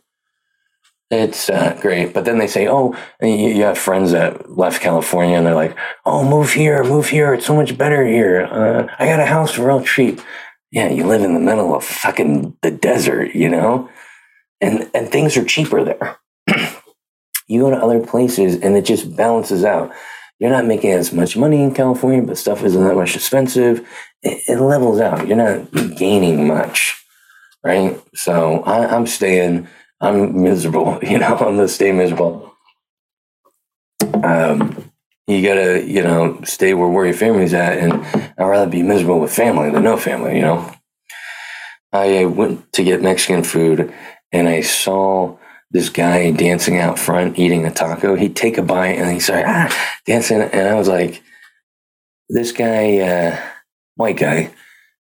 It's 1.10 1.50
uh, 1.50 1.78
great. 1.80 2.14
But 2.14 2.24
then 2.24 2.38
they 2.38 2.46
say, 2.46 2.66
oh, 2.66 2.96
you, 3.20 3.28
you, 3.28 3.62
have 3.62 3.78
friends 3.78 4.12
that 4.12 4.56
left 4.56 4.80
California 4.80 5.36
and 5.36 5.46
they're 5.46 5.54
like, 5.54 5.76
oh, 6.06 6.28
move 6.28 6.52
here, 6.52 6.82
move 6.82 7.08
here. 7.08 7.34
It's 7.34 7.46
so 7.46 7.54
much 7.54 7.76
better 7.76 8.06
here. 8.06 8.46
Uh, 8.50 8.86
I 8.98 9.06
got 9.06 9.20
a 9.20 9.26
house 9.26 9.58
real 9.58 9.84
cheap. 9.84 10.20
Yeah, 10.70 10.88
you 10.88 11.06
live 11.06 11.22
in 11.22 11.34
the 11.34 11.40
middle 11.40 11.74
of 11.74 11.84
fucking 11.84 12.56
the 12.62 12.70
desert, 12.70 13.34
you 13.34 13.48
know? 13.48 13.88
And, 14.60 14.90
and 14.94 15.08
things 15.08 15.36
are 15.36 15.44
cheaper 15.44 15.84
there. 15.84 16.18
you 17.46 17.60
go 17.60 17.70
to 17.70 17.76
other 17.76 18.04
places 18.04 18.56
and 18.56 18.76
it 18.76 18.84
just 18.84 19.14
balances 19.14 19.62
out. 19.62 19.92
You're 20.40 20.50
not 20.50 20.66
making 20.66 20.90
as 20.90 21.12
much 21.12 21.36
money 21.36 21.62
in 21.62 21.74
California, 21.74 22.22
but 22.22 22.38
stuff 22.38 22.64
isn't 22.64 22.82
that 22.82 22.96
much 22.96 23.14
expensive. 23.14 23.86
It, 24.22 24.42
it 24.48 24.60
levels 24.60 25.00
out. 25.00 25.28
You're 25.28 25.36
not 25.36 25.96
gaining 25.96 26.48
much, 26.48 27.03
right? 27.64 28.00
So 28.14 28.62
I, 28.62 28.94
I'm 28.94 29.06
staying 29.06 29.68
I'm 30.00 30.42
miserable. 30.42 30.98
You 31.02 31.18
know, 31.18 31.34
I'm 31.34 31.56
gonna 31.56 31.68
stay 31.68 31.92
miserable. 31.92 32.52
Um, 34.22 34.90
you 35.26 35.42
gotta, 35.42 35.82
you 35.86 36.02
know, 36.02 36.40
stay 36.44 36.74
where, 36.74 36.88
where 36.88 37.06
your 37.06 37.14
family's 37.14 37.54
at, 37.54 37.78
and 37.78 37.94
I'd 38.38 38.44
rather 38.44 38.70
be 38.70 38.82
miserable 38.82 39.20
with 39.20 39.34
family 39.34 39.70
than 39.70 39.82
no 39.82 39.96
family. 39.96 40.36
You 40.36 40.42
know, 40.42 40.74
I 41.92 42.26
went 42.26 42.72
to 42.74 42.84
get 42.84 43.02
Mexican 43.02 43.42
food, 43.42 43.92
and 44.32 44.48
I 44.48 44.60
saw 44.60 45.38
this 45.70 45.88
guy 45.88 46.30
dancing 46.30 46.78
out 46.78 46.98
front 46.98 47.38
eating 47.38 47.64
a 47.64 47.70
taco. 47.70 48.14
He'd 48.14 48.36
take 48.36 48.58
a 48.58 48.62
bite, 48.62 48.98
and 48.98 49.10
he'd 49.10 49.20
start 49.20 49.44
ah, 49.46 50.00
dancing, 50.06 50.42
and 50.42 50.68
I 50.68 50.74
was 50.74 50.88
like, 50.88 51.22
this 52.28 52.52
guy, 52.52 52.98
uh, 52.98 53.40
white 53.96 54.18
guy. 54.18 54.52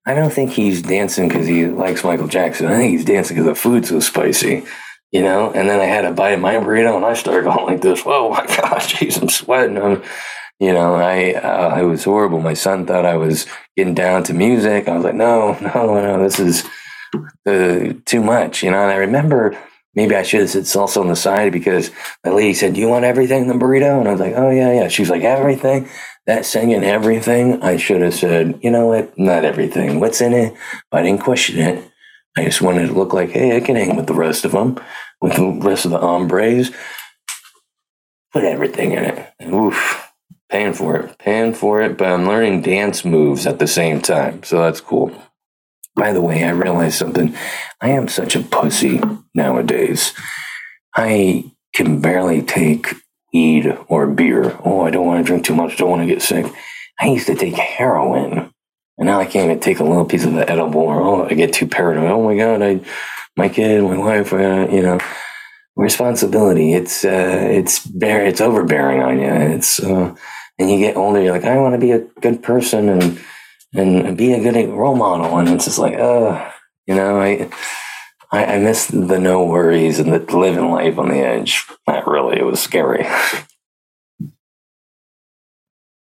I 0.07 0.15
don't 0.15 0.33
think 0.33 0.53
he's 0.53 0.83
dancing 0.83 1.29
because 1.29 1.47
he 1.47 1.67
likes 1.67 2.05
Michael 2.05 2.29
Jackson. 2.29 2.67
I 2.67 2.77
think 2.77 2.93
he's 2.93 3.05
dancing 3.05 3.37
because 3.37 3.49
the 3.49 3.55
food's 3.55 3.91
so 3.91 4.01
spicy 4.01 4.65
you 5.13 5.23
know. 5.23 5.51
And 5.53 5.69
then 5.69 5.81
I 5.81 5.85
had 5.85 6.05
a 6.05 6.13
bite 6.13 6.31
of 6.31 6.41
my 6.41 6.55
burrito, 6.55 6.97
and 6.97 7.05
I 7.05 7.15
started 7.15 7.45
going 7.45 7.67
like 7.67 7.81
this. 7.81 8.03
Whoa, 8.03 8.31
my 8.31 8.47
gosh, 8.47 8.95
jeez, 8.95 9.21
I'm 9.21 9.29
sweating. 9.29 9.79
I'm, 9.79 10.03
you 10.59 10.73
know, 10.73 10.95
I 10.95 11.35
uh, 11.35 11.79
it 11.81 11.85
was 11.85 12.05
horrible. 12.05 12.41
My 12.41 12.55
son 12.55 12.87
thought 12.87 13.07
I 13.07 13.17
was 13.17 13.47
getting 13.77 13.95
down 13.95 14.23
to 14.25 14.35
music. 14.35 14.89
I 14.89 14.95
was 14.95 15.05
like, 15.05 15.15
no, 15.15 15.53
no, 15.61 15.95
no, 15.95 16.23
this 16.23 16.39
is 16.39 16.65
uh, 17.47 17.95
too 18.05 18.23
much, 18.23 18.63
you 18.63 18.71
know. 18.71 18.83
And 18.83 18.93
I 18.93 18.97
remember 18.97 19.59
maybe 19.95 20.15
I 20.15 20.23
should 20.23 20.41
have 20.41 20.51
said 20.51 20.65
salsa 20.65 21.01
on 21.01 21.09
the 21.09 21.17
side 21.17 21.53
because 21.53 21.91
the 22.25 22.33
lady 22.33 22.55
said, 22.55 22.75
"Do 22.75 22.81
you 22.81 22.89
want 22.89 23.05
everything 23.05 23.43
in 23.43 23.49
the 23.49 23.55
burrito?" 23.55 23.99
And 23.99 24.09
I 24.09 24.13
was 24.13 24.21
like, 24.21 24.35
"Oh 24.37 24.51
yeah, 24.51 24.73
yeah." 24.73 24.89
She's 24.89 25.11
like, 25.11 25.23
"Everything." 25.23 25.89
That 26.31 26.47
singing 26.47 26.85
everything, 26.85 27.61
I 27.61 27.77
should 27.77 28.03
have 28.03 28.15
said, 28.15 28.61
"You 28.63 28.71
know 28.71 28.87
what? 28.87 29.19
Not 29.19 29.45
everything. 29.45 29.99
What's 29.99 30.21
in 30.21 30.33
it?" 30.33 30.55
I 30.93 31.03
didn't 31.03 31.23
question 31.23 31.59
it. 31.59 31.91
I 32.39 32.45
just 32.45 32.63
wanted 32.63 32.87
to 32.87 32.93
look 32.93 33.13
like, 33.13 33.31
hey, 33.31 33.57
I 33.57 33.59
can 33.59 33.75
hang 33.75 33.97
with 33.97 34.07
the 34.07 34.15
rest 34.15 34.45
of 34.45 34.53
them, 34.53 34.79
with 35.21 35.35
the 35.35 35.59
rest 35.69 35.87
of 35.87 35.91
the 35.91 35.99
hombres. 35.99 36.71
Put 38.33 38.45
everything 38.45 38.93
in 38.93 39.07
it. 39.07 39.33
Oof, 39.53 40.09
paying 40.49 40.73
for 40.73 40.95
it, 40.99 41.19
paying 41.19 41.53
for 41.53 41.81
it, 41.81 41.99
but 41.99 42.07
I'm 42.07 42.29
learning 42.29 42.63
dance 42.63 43.05
moves 43.05 43.45
at 43.45 43.59
the 43.59 43.67
same 43.67 44.01
time. 44.01 44.45
So 44.45 44.61
that's 44.61 44.81
cool. 44.81 45.11
By 45.97 46.13
the 46.13 46.23
way, 46.23 46.45
I 46.45 46.51
realized 46.51 46.97
something. 46.97 47.35
I 47.81 47.89
am 47.89 48.07
such 48.07 48.37
a 48.37 48.41
pussy 48.41 49.01
nowadays. 49.35 50.13
I 50.95 51.51
can 51.75 52.01
barely 52.01 52.41
take 52.41 52.95
weed 53.33 53.77
or 53.89 54.07
beer. 54.07 54.57
Oh, 54.65 54.83
I 54.83 54.91
don't 54.91 55.07
want 55.07 55.25
to 55.25 55.27
drink 55.27 55.45
too 55.45 55.55
much, 55.55 55.77
don't 55.77 55.91
want 55.91 56.03
to 56.03 56.07
get 56.07 56.23
sick. 56.23 56.47
I 56.99 57.07
used 57.07 57.27
to 57.29 57.35
take 57.35 57.55
heroin 57.55 58.53
and 59.01 59.07
now 59.07 59.19
I 59.19 59.25
can't 59.25 59.47
even 59.47 59.61
take 59.61 59.81
a 59.81 59.85
little 59.85 60.05
piece 60.05 60.27
of 60.27 60.35
the 60.35 60.49
edible 60.49 60.83
or, 60.83 61.01
oh, 61.01 61.25
I 61.25 61.33
get 61.33 61.55
too 61.55 61.67
paranoid. 61.67 62.11
Oh 62.11 62.23
my 62.23 62.37
God, 62.37 62.61
I, 62.61 62.81
my 63.35 63.49
kid, 63.49 63.83
my 63.83 63.97
wife, 63.97 64.31
uh, 64.35 64.69
you 64.71 64.83
know, 64.83 64.99
responsibility. 65.75 66.75
It's, 66.75 67.03
uh, 67.03 67.49
it's 67.51 67.87
bear, 67.87 68.27
it's 68.27 68.43
overbearing 68.43 69.01
on 69.01 69.19
you. 69.19 69.55
It's, 69.55 69.81
uh, 69.81 70.15
and 70.59 70.71
you 70.71 70.79
get 70.79 70.99
older, 70.99 71.23
you're 71.23 71.33
like, 71.33 71.45
I 71.45 71.57
want 71.57 71.75
to 71.75 71.81
be 71.81 71.93
a 71.93 72.01
good 72.21 72.43
person 72.43 72.91
and, 72.91 73.19
and 73.75 74.19
be 74.19 74.35
a 74.35 74.43
good 74.43 74.69
role 74.69 74.97
model. 74.97 75.39
And 75.39 75.49
it's 75.49 75.65
just 75.65 75.79
like, 75.79 75.95
uh, 75.95 76.51
you 76.87 76.95
know, 76.95 77.19
I, 77.19 77.51
I, 78.31 78.45
I 78.45 78.59
miss 78.59 78.89
the 78.89 79.19
no 79.19 79.47
worries 79.47 79.99
and 79.99 80.13
the 80.13 80.37
living 80.37 80.71
life 80.71 80.99
on 80.99 81.09
the 81.09 81.21
edge. 81.21 81.67
Not 82.01 82.11
really. 82.11 82.39
It 82.39 82.47
was 82.47 82.61
scary. 82.61 83.07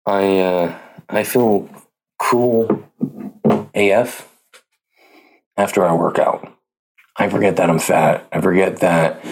I, 0.07 0.39
uh, 0.39 0.79
I 1.07 1.23
feel 1.23 1.69
cool 2.17 2.83
AF 3.75 4.27
after 5.55 5.85
I 5.85 5.93
work 5.93 6.17
out. 6.17 6.51
I 7.15 7.29
forget 7.29 7.57
that 7.57 7.69
I'm 7.69 7.77
fat. 7.77 8.27
I 8.31 8.41
forget 8.41 8.77
that 8.79 9.23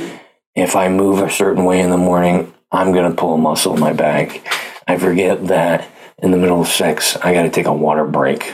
if 0.54 0.76
I 0.76 0.88
move 0.88 1.20
a 1.24 1.32
certain 1.32 1.66
way 1.66 1.80
in 1.80 1.90
the 1.90 1.98
morning, 1.98 2.54
I'm 2.72 2.94
to 2.94 3.18
pull 3.18 3.34
a 3.34 3.40
muscle 3.40 3.74
in 3.74 3.80
my 3.80 3.94
back. 3.94 4.46
I 4.88 5.00
forget 5.00 5.48
that 5.48 5.90
in 6.20 6.30
the 6.30 6.38
middle 6.38 6.62
of 6.62 6.68
sex, 6.68 7.18
I 7.18 7.34
got 7.34 7.42
to 7.42 7.50
take 7.50 7.66
a 7.66 7.74
water 7.74 8.06
break. 8.06 8.54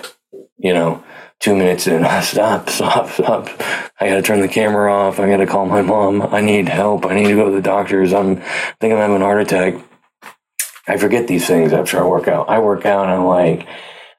You 0.58 0.74
know, 0.74 1.04
two 1.40 1.56
minutes 1.56 1.88
in, 1.88 2.04
stop, 2.22 2.70
stop, 2.70 3.10
stop. 3.10 3.48
I 4.00 4.10
got 4.10 4.16
to 4.16 4.22
turn 4.22 4.42
the 4.42 4.48
camera 4.48 4.94
off. 4.94 5.20
I 5.20 5.30
got 5.30 5.38
to 5.38 5.48
call 5.48 5.66
my 5.66 5.82
mom. 5.82 6.22
I 6.22 6.42
need 6.42 6.70
help. 6.70 7.06
I 7.06 7.16
need 7.16 7.28
to 7.28 7.36
go 7.36 7.50
to 7.50 7.56
the 7.56 7.62
doctors. 7.62 8.14
I'm 8.14 8.38
I 8.38 8.76
think 8.80 8.94
I'm 8.94 9.00
having 9.00 9.22
a 9.22 9.26
heart 9.26 9.42
attack. 9.42 9.76
I 10.88 10.98
forget 10.98 11.28
these 11.28 11.46
things 11.46 11.74
after 11.74 12.00
I 12.00 12.08
work 12.08 12.28
out. 12.28 12.50
I 12.50 12.60
work 12.60 12.86
out 12.86 13.06
and 13.06 13.14
I'm 13.14 13.26
like, 13.26 13.68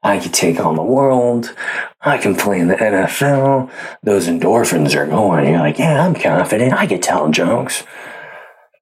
I 0.02 0.18
can 0.18 0.30
take 0.32 0.60
on 0.60 0.76
the 0.76 0.82
world. 0.82 1.54
I 2.00 2.18
can 2.18 2.37
play 2.37 2.60
in 2.60 2.68
the 2.68 2.76
NFL. 2.76 3.70
Those 4.02 4.28
endorphins 4.28 4.94
are 4.94 5.06
going. 5.06 5.48
You're 5.48 5.58
like, 5.58 5.78
yeah, 5.78 6.04
I'm 6.04 6.14
confident. 6.14 6.75
I 6.75 6.87
can 6.87 7.00
tell 7.00 7.30
jokes. 7.30 7.84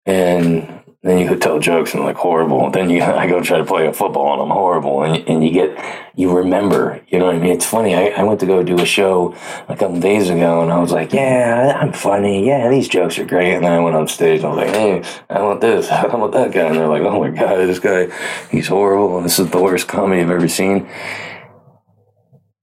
And 0.04 0.82
then 1.02 1.18
you 1.18 1.28
could 1.28 1.40
tell 1.40 1.60
jokes 1.60 1.94
and 1.94 2.02
like 2.02 2.16
horrible. 2.16 2.70
Then 2.70 2.90
you, 2.90 3.00
I 3.02 3.28
go 3.28 3.40
try 3.40 3.58
to 3.58 3.64
play 3.64 3.86
a 3.86 3.92
football 3.92 4.32
and 4.32 4.42
I'm 4.42 4.50
horrible. 4.50 5.02
And, 5.02 5.28
and 5.28 5.44
you 5.44 5.52
get, 5.52 6.10
you 6.16 6.36
remember, 6.36 7.00
you 7.08 7.18
know 7.18 7.26
what 7.26 7.36
I 7.36 7.38
mean? 7.38 7.52
It's 7.52 7.66
funny. 7.66 7.94
I, 7.94 8.08
I 8.08 8.22
went 8.24 8.40
to 8.40 8.46
go 8.46 8.62
do 8.62 8.80
a 8.80 8.86
show 8.86 9.34
a 9.68 9.76
couple 9.76 10.00
days 10.00 10.30
ago 10.30 10.62
and 10.62 10.72
I 10.72 10.78
was 10.78 10.92
like, 10.92 11.12
yeah, 11.12 11.78
I'm 11.80 11.92
funny. 11.92 12.46
Yeah, 12.46 12.68
these 12.70 12.88
jokes 12.88 13.18
are 13.18 13.24
great. 13.24 13.54
And 13.54 13.64
then 13.64 13.72
I 13.72 13.80
went 13.80 13.94
on 13.94 14.08
stage 14.08 14.42
and 14.42 14.46
I 14.46 14.48
was 14.48 14.56
like, 14.56 14.74
hey, 14.74 15.20
I 15.30 15.42
want 15.42 15.60
this. 15.60 15.88
I 15.90 16.06
want 16.06 16.32
that 16.32 16.52
guy. 16.52 16.66
And 16.66 16.76
they're 16.76 16.88
like, 16.88 17.02
oh 17.02 17.20
my 17.20 17.30
God, 17.30 17.56
this 17.58 17.78
guy, 17.78 18.08
he's 18.50 18.68
horrible. 18.68 19.20
This 19.22 19.38
is 19.38 19.50
the 19.50 19.62
worst 19.62 19.88
comedy 19.88 20.22
I've 20.22 20.30
ever 20.30 20.48
seen. 20.48 20.88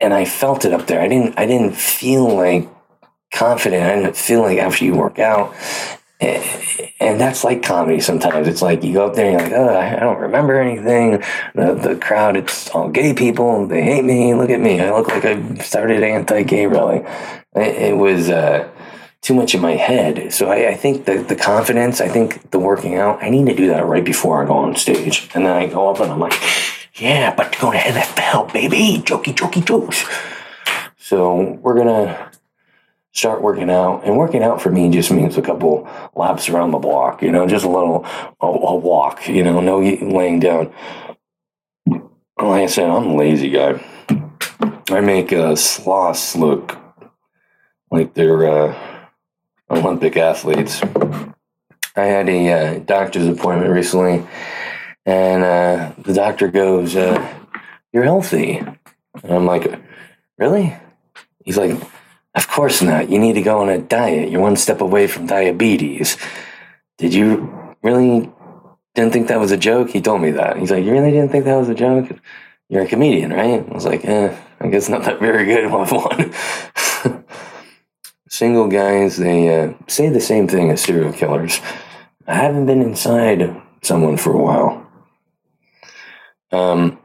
And 0.02 0.13
I 0.13 0.25
felt 0.25 0.66
it 0.66 0.74
up 0.74 0.88
there. 0.88 1.00
I 1.00 1.08
didn't, 1.08 1.40
I 1.40 1.46
didn't 1.46 1.75
feel 1.75 2.36
like 2.36 2.68
confident. 3.34 3.84
I 3.84 3.96
didn't 3.96 4.18
feel 4.18 4.42
like 4.42 4.58
after 4.58 4.84
you 4.84 4.96
work 4.96 5.18
out 5.18 5.56
and 7.00 7.20
that's 7.20 7.44
like 7.44 7.63
comedy 7.63 8.00
sometimes. 8.00 8.48
It's 8.48 8.62
like 8.62 8.84
you 8.84 8.94
go 8.94 9.08
up 9.08 9.15
there 9.15 9.38
and 9.38 9.51
you're 9.51 9.60
like, 9.60 9.60
oh, 9.60 9.77
I 9.77 10.00
don't 10.00 10.20
remember 10.20 10.60
anything. 10.60 11.24
The, 11.53 11.74
the 11.74 11.96
crowd, 11.96 12.38
it's 12.38 12.70
all 12.70 12.89
gay 12.89 13.13
people. 13.13 13.68
They 13.68 13.84
hate 13.84 14.03
me. 14.03 14.34
Look 14.34 14.50
at 14.50 14.60
me. 14.60 14.80
I 14.80 14.92
look 14.92 15.08
like 15.08 15.25
I 15.25 15.56
started 15.56 16.03
anti-gay 16.03 16.68
rally. 16.68 17.03
It, 17.56 17.92
it 17.92 17.98
was 17.98 18.30
uh, 18.30 18.70
too 19.22 19.34
much 19.34 19.53
in 19.53 19.62
my 19.62 19.75
head. 19.75 20.34
So 20.34 20.50
I, 20.50 20.70
I, 20.70 20.74
think 20.75 21.06
the, 21.06 21.18
the 21.18 21.36
confidence, 21.36 22.01
I 22.01 22.08
think 22.08 22.51
the 22.51 22.60
working 22.60 22.96
out, 22.96 23.22
I 23.22 23.30
need 23.30 23.46
to 23.48 23.56
do 23.56 23.68
that 23.68 23.86
right 23.86 24.06
before 24.06 24.44
I 24.44 24.48
go 24.48 24.53
on 24.53 24.75
stage. 24.75 25.30
And 25.34 25.46
then 25.46 25.56
I 25.56 25.68
go 25.68 25.89
up 25.89 26.00
and 26.00 26.12
I'm 26.12 26.20
like, 26.20 26.39
yeah, 26.96 27.34
but 27.36 27.53
to 27.53 27.60
go 27.60 27.72
to 27.72 27.77
NFL, 27.77 28.53
baby. 28.53 29.01
Jokey, 29.03 29.34
jokey, 29.34 29.65
jokes. 29.65 30.06
So 30.98 31.60
we're 31.62 31.75
going 31.75 31.88
to 31.88 32.32
start 33.13 33.41
working 33.41 33.70
out. 33.70 34.03
And 34.03 34.17
working 34.17 34.43
out 34.43 34.62
for 34.62 34.72
me 34.72 34.89
just 34.89 35.12
means 35.12 35.38
a 35.38 35.41
couple 35.41 35.88
laps 36.15 36.50
around 36.50 36.72
the 36.72 36.79
block, 36.79 37.22
you 37.22 37.32
know, 37.32 37.48
just 37.48 37.65
a 37.65 37.70
little 37.70 38.05
a, 38.41 38.46
a 38.48 38.75
walk, 38.75 39.27
you 39.27 39.43
know, 39.43 39.62
no 39.62 39.79
laying 39.79 40.39
down. 40.39 40.74
Like 41.88 42.63
I 42.63 42.65
said, 42.65 42.89
I'm 42.89 43.08
a 43.08 43.15
lazy 43.15 43.50
guy. 43.50 43.84
I 44.89 45.00
make 45.00 45.32
uh, 45.32 45.55
sloths 45.55 46.36
look 46.36 46.77
like 47.89 48.13
they're 48.15 48.48
uh, 48.48 49.08
Olympic 49.70 50.17
athletes. 50.17 50.82
I 51.96 52.05
had 52.05 52.27
a 52.27 52.51
uh, 52.51 52.79
doctor's 52.79 53.27
appointment 53.27 53.72
recently, 53.72 54.27
and 55.05 55.43
uh, 55.43 55.91
the 56.00 56.13
doctor 56.13 56.48
goes, 56.48 56.96
uh, 56.96 57.34
You're 57.93 58.03
healthy. 58.03 58.58
And 58.58 59.32
I'm 59.32 59.46
like, 59.46 59.79
Really? 60.39 60.75
He's 61.46 61.58
like, 61.58 61.79
of 62.36 62.48
course 62.48 62.82
not. 62.82 63.10
You 63.10 63.20
need 63.20 63.34
to 63.34 63.42
go 63.42 63.60
on 63.60 63.70
a 63.70 63.80
diet. 63.80 64.30
You're 64.30 64.42
one 64.42 64.56
step 64.56 64.82
away 64.82 65.08
from 65.08 65.28
diabetes. 65.28 66.18
Did 66.98 67.13
you 67.13 67.75
really 67.82 68.32
didn't 68.96 69.13
think 69.13 69.28
that 69.28 69.40
was 69.40 69.52
a 69.52 69.58
joke? 69.58 69.90
He 69.90 70.02
told 70.02 70.22
me 70.22 70.32
that. 70.32 70.58
He's 70.58 70.72
like, 70.72 70.84
You 70.84 70.92
really 70.92 71.12
didn't 71.12 71.32
think 71.32 71.46
that 71.46 71.58
was 71.58 71.70
a 71.70 71.75
joke? 71.75 72.10
You're 72.70 72.84
a 72.84 72.88
comedian, 72.88 73.32
right? 73.32 73.68
I 73.70 73.74
was 73.74 73.86
like, 73.86 74.06
eh, 74.06 74.36
I 74.60 74.68
guess 74.68 74.90
not 74.90 75.04
that 75.04 75.20
very 75.20 75.46
good 75.46 75.70
one. 75.70 76.34
single 78.34 78.68
guys, 78.68 79.18
they 79.18 79.63
uh, 79.63 79.74
say 79.88 80.10
the 80.10 80.20
same 80.20 80.48
thing 80.48 80.72
as 80.72 80.82
serial 80.82 81.13
killers. 81.13 81.60
I 82.25 82.34
haven't 82.36 82.66
been 82.66 82.82
inside 82.82 83.62
someone 83.84 84.18
for 84.18 84.34
a 84.34 84.42
while. 84.42 84.90
Um, 86.52 86.98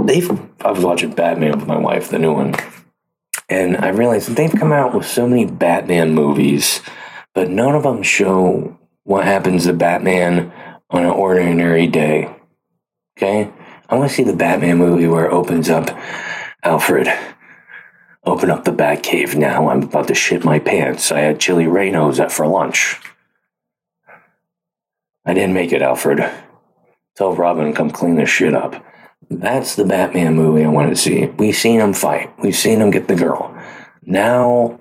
they've. 0.00 0.30
I 0.60 0.70
was 0.70 0.84
watching 0.84 1.12
Batman 1.12 1.58
with 1.58 1.66
my 1.66 1.76
wife, 1.78 2.08
the 2.08 2.20
new 2.20 2.32
one, 2.32 2.54
and 3.48 3.76
I 3.76 3.88
realized 3.88 4.30
they've 4.30 4.52
come 4.52 4.72
out 4.72 4.94
with 4.94 5.06
so 5.06 5.26
many 5.26 5.46
Batman 5.46 6.14
movies, 6.14 6.80
but 7.34 7.50
none 7.50 7.74
of 7.74 7.82
them 7.82 8.02
show 8.02 8.78
what 9.02 9.24
happens 9.24 9.64
to 9.64 9.72
Batman 9.72 10.52
on 10.90 11.04
an 11.04 11.10
ordinary 11.10 11.86
day. 11.86 12.34
Okay, 13.16 13.50
I 13.88 13.96
want 13.96 14.10
to 14.10 14.14
see 14.16 14.24
the 14.24 14.36
Batman 14.36 14.78
movie 14.78 15.06
where 15.06 15.26
it 15.26 15.32
opens 15.32 15.68
up. 15.68 15.90
Alfred, 16.62 17.08
open 18.24 18.50
up 18.50 18.64
the 18.64 18.72
Batcave 18.72 19.36
now. 19.36 19.68
I'm 19.68 19.82
about 19.82 20.08
to 20.08 20.14
shit 20.14 20.44
my 20.44 20.58
pants. 20.58 21.12
I 21.12 21.20
had 21.20 21.40
chili 21.40 21.64
rellenos 21.64 22.32
for 22.32 22.46
lunch. 22.46 22.96
I 25.26 25.34
didn't 25.34 25.54
make 25.54 25.72
it, 25.72 25.82
Alfred. 25.82 26.30
Tell 27.16 27.34
Robin 27.36 27.72
come 27.72 27.90
clean 27.90 28.16
this 28.16 28.28
shit 28.28 28.54
up. 28.54 28.84
That's 29.30 29.76
the 29.76 29.84
Batman 29.84 30.34
movie 30.34 30.64
I 30.64 30.68
want 30.68 30.90
to 30.90 30.96
see. 30.96 31.26
We've 31.26 31.56
seen 31.56 31.80
him 31.80 31.92
fight. 31.92 32.32
We've 32.38 32.56
seen 32.56 32.80
him 32.80 32.90
get 32.90 33.08
the 33.08 33.16
girl. 33.16 33.56
Now, 34.04 34.78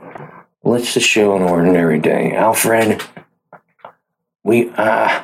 let's 0.63 0.93
just 0.93 1.07
show 1.07 1.35
an 1.35 1.43
ordinary 1.43 1.99
day. 1.99 2.33
Alfred, 2.33 3.01
we, 4.43 4.69
uh, 4.71 5.23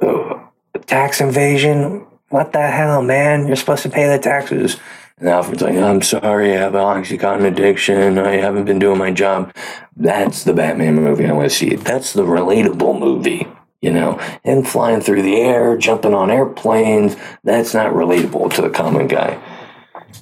uh, 0.00 0.40
tax 0.86 1.20
invasion? 1.20 2.06
What 2.28 2.52
the 2.52 2.66
hell, 2.66 3.02
man? 3.02 3.46
You're 3.46 3.56
supposed 3.56 3.82
to 3.82 3.90
pay 3.90 4.08
the 4.08 4.18
taxes. 4.18 4.78
And 5.18 5.28
Alfred's 5.28 5.62
like, 5.62 5.76
I'm 5.76 6.02
sorry, 6.02 6.52
I 6.52 6.60
have 6.60 6.74
an 6.74 6.80
Oxycontin 6.80 7.46
addiction. 7.46 8.18
I 8.18 8.36
haven't 8.36 8.64
been 8.64 8.78
doing 8.78 8.98
my 8.98 9.12
job. 9.12 9.54
That's 9.96 10.42
the 10.42 10.54
Batman 10.54 10.96
movie 10.96 11.26
I 11.26 11.32
want 11.32 11.50
to 11.50 11.56
see. 11.56 11.76
That's 11.76 12.12
the 12.12 12.24
relatable 12.24 12.98
movie. 12.98 13.46
You 13.82 13.90
know, 13.90 14.12
him 14.44 14.62
flying 14.62 15.00
through 15.00 15.22
the 15.22 15.36
air, 15.36 15.76
jumping 15.76 16.14
on 16.14 16.30
airplanes, 16.30 17.16
that's 17.42 17.74
not 17.74 17.92
relatable 17.92 18.54
to 18.54 18.62
the 18.62 18.70
common 18.70 19.08
guy. 19.08 19.42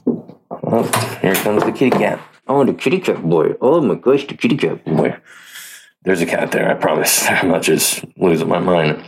Oh, 0.07 1.19
here 1.21 1.35
comes 1.35 1.63
the 1.65 1.73
kitty 1.73 1.91
cat. 1.91 2.21
Oh, 2.49 2.65
the 2.65 2.73
kitty 2.73 3.01
cat 3.01 3.23
boy. 3.23 3.55
Oh 3.61 3.83
my 3.83 3.97
gosh, 3.97 4.27
the 4.27 4.35
kitty 4.35 4.57
cat 4.57 4.83
boy. 4.87 5.15
There's 6.03 6.23
a 6.23 6.27
cat 6.27 6.53
there, 6.53 6.71
I 6.71 6.75
promise. 6.75 7.25
I'm 7.29 7.49
not 7.49 7.63
just 7.63 8.03
losing 8.17 8.49
my 8.49 8.61
mind. 8.61 9.05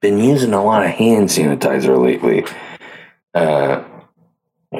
Been 0.00 0.18
using 0.18 0.52
a 0.52 0.64
lot 0.64 0.84
of 0.84 0.90
hand 0.90 1.28
sanitizer 1.28 2.02
lately. 2.02 2.44
Uh, 3.32 3.84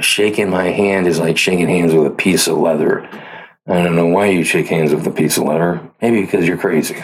shaking 0.01 0.51
my 0.51 0.65
hand 0.65 1.07
is 1.07 1.21
like 1.21 1.39
shaking 1.39 1.69
hands 1.69 1.95
with 1.95 2.07
a 2.07 2.11
piece 2.11 2.49
of 2.49 2.59
leather. 2.59 3.09
I 3.69 3.83
don't 3.85 3.95
know 3.95 4.07
why 4.07 4.27
you 4.27 4.43
shake 4.43 4.67
hands 4.67 4.93
with 4.93 5.07
a 5.07 5.12
piece 5.12 5.39
of 5.39 5.45
leather. 5.45 5.89
Maybe 6.01 6.23
because 6.23 6.49
you're 6.49 6.59
crazy. 6.59 6.97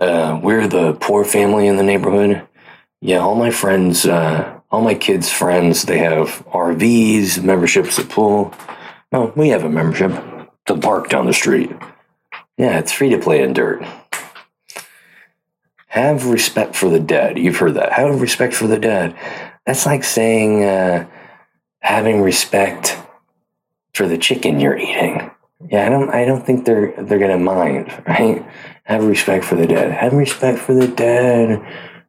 Uh, 0.00 0.40
we're 0.42 0.66
the 0.66 0.94
poor 0.94 1.24
family 1.24 1.66
in 1.66 1.76
the 1.76 1.82
neighborhood. 1.82 2.46
Yeah, 3.02 3.18
all 3.18 3.34
my 3.34 3.50
friends, 3.50 4.06
uh, 4.06 4.60
all 4.70 4.80
my 4.80 4.94
kids' 4.94 5.30
friends, 5.30 5.82
they 5.82 5.98
have 5.98 6.44
RVs, 6.52 7.42
memberships 7.42 7.98
at 7.98 8.08
pool. 8.08 8.54
No, 9.12 9.32
we 9.36 9.48
have 9.50 9.64
a 9.64 9.68
membership. 9.68 10.12
To 10.66 10.74
the 10.74 10.80
park 10.80 11.08
down 11.08 11.26
the 11.26 11.32
street. 11.32 11.70
Yeah, 12.56 12.78
it's 12.78 12.92
free 12.92 13.08
to 13.10 13.18
play 13.18 13.42
in 13.42 13.54
dirt. 13.54 13.82
Have 15.86 16.26
respect 16.26 16.76
for 16.76 16.88
the 16.88 17.00
dead. 17.00 17.38
You've 17.38 17.56
heard 17.56 17.74
that. 17.74 17.92
Have 17.92 18.20
respect 18.20 18.54
for 18.54 18.66
the 18.66 18.78
dead. 18.78 19.16
That's 19.66 19.86
like 19.86 20.04
saying 20.04 20.64
uh, 20.64 21.08
having 21.80 22.20
respect 22.20 22.96
for 23.94 24.06
the 24.06 24.18
chicken 24.18 24.60
you're 24.60 24.78
eating. 24.78 25.29
Yeah, 25.68 25.86
I 25.86 25.88
don't. 25.88 26.10
I 26.10 26.24
don't 26.24 26.44
think 26.44 26.64
they're 26.64 26.92
they're 27.02 27.18
gonna 27.18 27.38
mind, 27.38 27.92
right? 28.06 28.44
Have 28.84 29.04
respect 29.04 29.44
for 29.44 29.56
the 29.56 29.66
dead. 29.66 29.92
Have 29.92 30.12
respect 30.12 30.58
for 30.58 30.74
the 30.74 30.88
dead. 30.88 31.60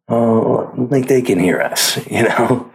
Oh, 0.08 0.74
like 0.78 1.08
they 1.08 1.22
can 1.22 1.40
hear 1.40 1.62
us, 1.62 2.06
you 2.12 2.24
know. 2.24 2.72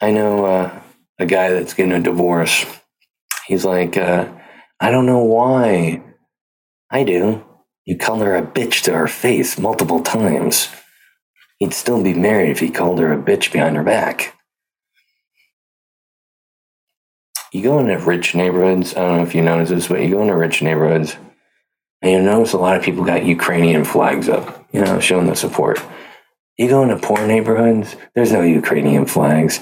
I 0.00 0.10
know 0.12 0.44
uh, 0.44 0.80
a 1.18 1.26
guy 1.26 1.50
that's 1.50 1.74
getting 1.74 1.92
a 1.92 2.00
divorce. 2.02 2.64
He's 3.46 3.64
like, 3.64 3.96
uh, 3.96 4.28
I 4.80 4.90
don't 4.90 5.06
know 5.06 5.24
why. 5.24 6.02
I 6.90 7.04
do. 7.04 7.44
You 7.84 7.96
called 7.98 8.22
her 8.22 8.36
a 8.36 8.42
bitch 8.46 8.82
to 8.84 8.92
her 8.92 9.08
face 9.08 9.58
multiple 9.58 10.02
times. 10.02 10.68
He'd 11.58 11.74
still 11.74 12.02
be 12.02 12.14
married 12.14 12.50
if 12.50 12.60
he 12.60 12.70
called 12.70 12.98
her 13.00 13.12
a 13.12 13.22
bitch 13.22 13.52
behind 13.52 13.76
her 13.76 13.84
back. 13.84 14.35
You 17.56 17.62
go 17.62 17.78
into 17.78 17.96
rich 17.96 18.34
neighborhoods, 18.34 18.94
I 18.94 19.00
don't 19.00 19.16
know 19.16 19.22
if 19.22 19.34
you 19.34 19.40
notice 19.40 19.70
this, 19.70 19.88
but 19.88 20.02
you 20.02 20.10
go 20.10 20.20
into 20.20 20.36
rich 20.36 20.60
neighborhoods 20.60 21.16
and 22.02 22.12
you 22.12 22.20
notice 22.20 22.52
a 22.52 22.58
lot 22.58 22.76
of 22.76 22.82
people 22.82 23.02
got 23.02 23.24
Ukrainian 23.24 23.82
flags 23.82 24.28
up, 24.28 24.68
you 24.74 24.82
know, 24.82 25.00
showing 25.00 25.24
the 25.24 25.34
support. 25.34 25.80
You 26.58 26.68
go 26.68 26.82
into 26.82 26.98
poor 26.98 27.26
neighborhoods, 27.26 27.96
there's 28.14 28.30
no 28.30 28.42
Ukrainian 28.42 29.06
flags. 29.06 29.60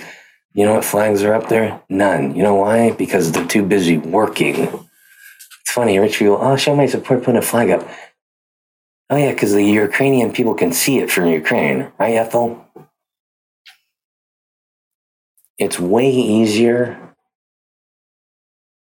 You 0.55 0.65
know 0.67 0.75
what 0.75 0.85
flags 0.85 1.23
are 1.23 1.35
up 1.35 1.49
there? 1.49 1.83
None. 1.89 2.35
You 2.35 2.43
know 2.43 2.57
why? 2.57 2.91
Because 2.91 3.31
they're 3.31 3.47
too 3.47 3.63
busy 3.65 3.97
working. 3.97 4.57
It's 4.57 5.71
funny, 5.71 5.97
rich 6.01 6.19
people, 6.19 6.39
oh, 6.41 6.57
show 6.57 6.75
my 6.75 6.87
support, 6.87 7.23
put 7.23 7.37
a 7.37 7.43
flag 7.43 7.71
up. 7.71 7.89
Oh, 9.09 9.17
yeah, 9.17 9.31
because 9.31 9.53
the 9.53 9.63
Ukrainian 9.63 10.33
people 10.33 10.55
can 10.55 10.73
see 10.73 10.99
it 10.99 11.13
from 11.13 11.29
Ukraine, 11.29 11.93
right, 12.01 12.17
Ethel? 12.17 12.67
It's 15.59 15.79
way 15.79 16.11
easier 16.11 16.99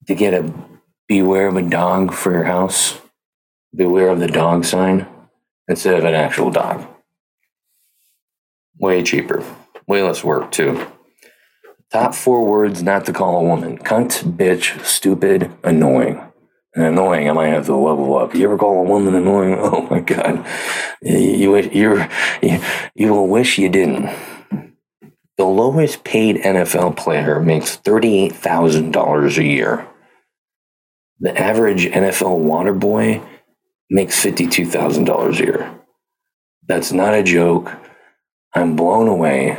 to 0.10 0.16
get 0.16 0.34
a 0.34 0.52
beware 1.08 1.48
of 1.48 1.56
a 1.56 1.62
dog 1.62 2.12
for 2.16 2.32
your 2.32 2.46
house, 2.46 3.00
beware 3.76 4.10
of 4.10 4.20
the 4.20 4.28
dog 4.28 4.66
sign, 4.66 5.06
instead 5.68 6.00
of 6.00 6.04
an 6.04 6.16
actual 6.16 6.50
dog. 6.50 6.84
Way 8.80 9.04
cheaper, 9.04 9.46
way 9.88 10.02
less 10.02 10.24
work, 10.24 10.52
too. 10.52 10.88
Top 11.92 12.16
four 12.16 12.44
words 12.44 12.82
not 12.82 13.06
to 13.06 13.14
call 13.14 13.38
a 13.38 13.44
woman 13.44 13.78
cunt, 13.78 14.36
bitch, 14.36 14.84
stupid, 14.84 15.52
annoying. 15.64 16.20
And 16.74 16.86
annoying, 16.86 17.30
I 17.30 17.34
might 17.34 17.50
have 17.50 17.68
to 17.68 17.76
level 17.76 18.18
up. 18.18 18.34
You 18.34 18.46
ever 18.46 18.58
call 18.58 18.80
a 18.80 18.90
woman 18.90 19.14
annoying? 19.14 19.54
Oh 19.60 19.88
my 19.92 20.00
God. 20.00 20.44
You, 21.04 21.56
you, 21.56 22.10
you, 22.42 22.62
you 22.96 23.14
will 23.14 23.28
wish 23.28 23.60
you 23.60 23.70
didn't. 23.70 24.10
The 25.38 25.46
lowest 25.46 26.04
paid 26.04 26.38
NFL 26.38 26.98
player 26.98 27.40
makes 27.40 27.78
$38,000 27.78 29.38
a 29.38 29.44
year. 29.44 29.89
The 31.20 31.38
average 31.38 31.86
NFL 31.86 32.38
water 32.38 32.74
boy 32.74 33.22
makes 33.90 34.24
$52,000 34.24 35.34
a 35.34 35.38
year. 35.38 35.80
That's 36.68 36.92
not 36.92 37.14
a 37.14 37.24
joke. 37.24 37.72
I'm 38.54 38.76
blown 38.76 39.08
away. 39.08 39.58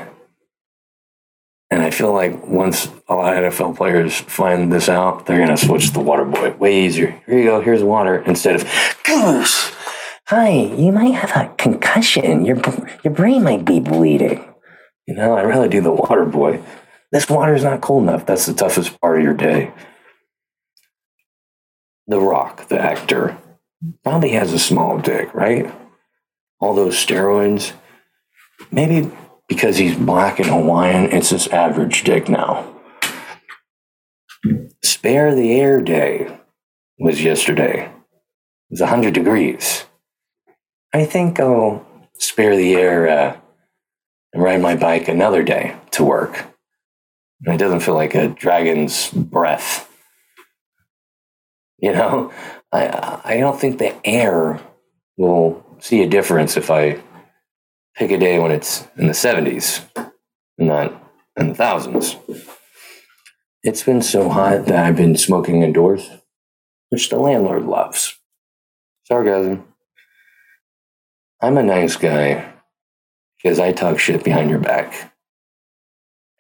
And 1.70 1.82
I 1.82 1.90
feel 1.90 2.12
like 2.12 2.46
once 2.46 2.88
a 3.08 3.14
lot 3.14 3.36
of 3.36 3.52
NFL 3.52 3.76
players 3.76 4.18
find 4.18 4.72
this 4.72 4.88
out, 4.88 5.26
they're 5.26 5.44
going 5.44 5.56
to 5.56 5.56
switch 5.56 5.88
to 5.88 5.92
the 5.92 6.00
water 6.00 6.24
boy 6.24 6.52
way 6.52 6.84
easier. 6.84 7.20
Here 7.26 7.38
you 7.38 7.44
go. 7.44 7.60
Here's 7.60 7.82
water 7.82 8.22
instead 8.22 8.56
of, 8.56 8.62
gosh, 9.04 9.70
hi, 10.26 10.50
you 10.50 10.90
might 10.90 11.14
have 11.14 11.30
a 11.36 11.54
concussion. 11.56 12.44
Your, 12.44 12.60
your 13.04 13.14
brain 13.14 13.44
might 13.44 13.64
be 13.64 13.78
bleeding. 13.78 14.44
You 15.06 15.14
know, 15.14 15.36
I'd 15.36 15.46
rather 15.46 15.68
do 15.68 15.80
the 15.80 15.92
water 15.92 16.24
boy. 16.24 16.60
This 17.12 17.28
water's 17.28 17.64
not 17.64 17.80
cold 17.80 18.04
enough. 18.04 18.26
That's 18.26 18.46
the 18.46 18.54
toughest 18.54 19.00
part 19.00 19.18
of 19.18 19.24
your 19.24 19.34
day. 19.34 19.72
The 22.10 22.18
Rock, 22.18 22.66
the 22.66 22.80
actor, 22.80 23.38
probably 24.02 24.30
has 24.30 24.52
a 24.52 24.58
small 24.58 24.98
dick, 24.98 25.32
right? 25.32 25.72
All 26.58 26.74
those 26.74 26.96
steroids. 26.96 27.72
Maybe 28.72 29.12
because 29.46 29.76
he's 29.76 29.96
black 29.96 30.40
and 30.40 30.48
Hawaiian, 30.48 31.12
it's 31.12 31.30
his 31.30 31.46
average 31.48 32.02
dick 32.02 32.28
now. 32.28 32.66
Spare 34.82 35.36
the 35.36 35.60
Air 35.60 35.80
Day 35.80 36.36
was 36.98 37.22
yesterday. 37.22 37.84
It 37.84 38.72
was 38.72 38.80
100 38.80 39.14
degrees. 39.14 39.84
I 40.92 41.04
think 41.04 41.38
I'll 41.38 41.86
spare 42.18 42.56
the 42.56 42.74
air 42.74 43.08
uh, 43.08 43.36
and 44.32 44.42
ride 44.42 44.60
my 44.60 44.74
bike 44.74 45.06
another 45.06 45.44
day 45.44 45.76
to 45.92 46.02
work. 46.02 46.56
And 47.44 47.54
it 47.54 47.58
doesn't 47.58 47.80
feel 47.80 47.94
like 47.94 48.16
a 48.16 48.26
dragon's 48.26 49.12
breath. 49.12 49.89
You 51.82 51.92
know, 51.92 52.30
I 52.72 53.20
I 53.24 53.36
don't 53.38 53.58
think 53.58 53.78
the 53.78 53.94
air 54.06 54.60
will 55.16 55.64
see 55.78 56.02
a 56.02 56.08
difference 56.08 56.58
if 56.58 56.70
I 56.70 57.00
pick 57.96 58.10
a 58.10 58.18
day 58.18 58.38
when 58.38 58.50
it's 58.50 58.86
in 58.98 59.06
the 59.06 59.12
70s, 59.12 59.82
not 60.58 60.92
in 61.38 61.48
the 61.48 61.54
thousands. 61.54 62.16
It's 63.62 63.82
been 63.82 64.02
so 64.02 64.28
hot 64.28 64.66
that 64.66 64.84
I've 64.86 64.96
been 64.96 65.16
smoking 65.16 65.62
indoors, 65.62 66.10
which 66.90 67.08
the 67.08 67.18
landlord 67.18 67.64
loves. 67.64 68.18
Sarcasm. 69.04 69.64
I'm 71.40 71.56
a 71.56 71.62
nice 71.62 71.96
guy 71.96 72.52
because 73.42 73.58
I 73.58 73.72
talk 73.72 73.98
shit 73.98 74.22
behind 74.22 74.50
your 74.50 74.58
back. 74.58 75.14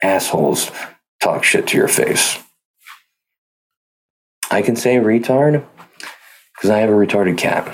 Assholes 0.02 0.70
talk 1.22 1.44
shit 1.44 1.66
to 1.68 1.76
your 1.78 1.88
face. 1.88 2.38
I 4.50 4.62
can 4.62 4.74
say 4.74 4.96
retard 4.96 5.64
because 6.54 6.70
I 6.70 6.78
have 6.78 6.90
a 6.90 6.92
retarded 6.92 7.38
cat. 7.38 7.72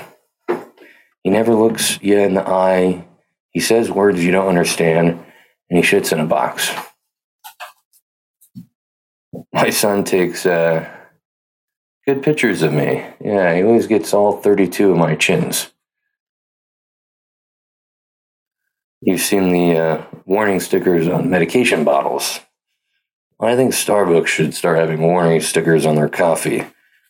He 1.23 1.31
never 1.31 1.55
looks 1.55 1.99
you 2.01 2.19
in 2.19 2.35
the 2.35 2.47
eye. 2.47 3.05
He 3.51 3.59
says 3.59 3.89
words 3.89 4.23
you 4.23 4.31
don't 4.31 4.47
understand, 4.47 5.09
and 5.69 5.77
he 5.77 5.81
shits 5.81 6.13
in 6.13 6.19
a 6.19 6.25
box. 6.25 6.71
My 9.51 9.71
son 9.71 10.03
takes 10.03 10.45
uh, 10.45 10.87
good 12.05 12.21
pictures 12.21 12.61
of 12.61 12.73
me. 12.73 13.05
Yeah, 13.19 13.55
he 13.55 13.63
always 13.63 13.87
gets 13.87 14.13
all 14.13 14.37
32 14.37 14.91
of 14.91 14.97
my 14.97 15.15
chins. 15.15 15.71
You've 19.01 19.21
seen 19.21 19.51
the 19.51 19.77
uh, 19.77 20.05
warning 20.25 20.59
stickers 20.59 21.07
on 21.07 21.29
medication 21.29 21.83
bottles. 21.83 22.39
I 23.39 23.55
think 23.55 23.71
Starbucks 23.73 24.27
should 24.27 24.55
start 24.55 24.79
having 24.79 25.01
warning 25.01 25.41
stickers 25.41 25.85
on 25.85 25.95
their 25.95 26.09
coffee. 26.09 26.65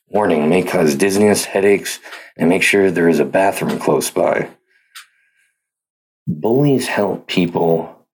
Warning 0.09 0.49
may 0.49 0.61
cause 0.61 0.95
dizziness, 0.95 1.45
headaches, 1.45 1.99
and 2.35 2.49
make 2.49 2.63
sure 2.63 2.91
there 2.91 3.07
is 3.07 3.19
a 3.19 3.25
bathroom 3.25 3.79
close 3.79 4.11
by. 4.11 4.49
Bullies 6.27 6.87
help 6.87 7.27
people 7.27 8.05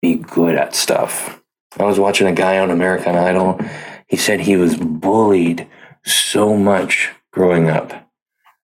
be 0.00 0.14
good 0.14 0.54
at 0.54 0.74
stuff. 0.74 1.42
I 1.78 1.84
was 1.84 1.98
watching 1.98 2.26
a 2.26 2.32
guy 2.32 2.58
on 2.58 2.70
American 2.70 3.16
Idol. 3.16 3.60
He 4.06 4.16
said 4.16 4.40
he 4.40 4.56
was 4.56 4.76
bullied 4.76 5.68
so 6.04 6.56
much 6.56 7.10
growing 7.32 7.68
up 7.68 8.08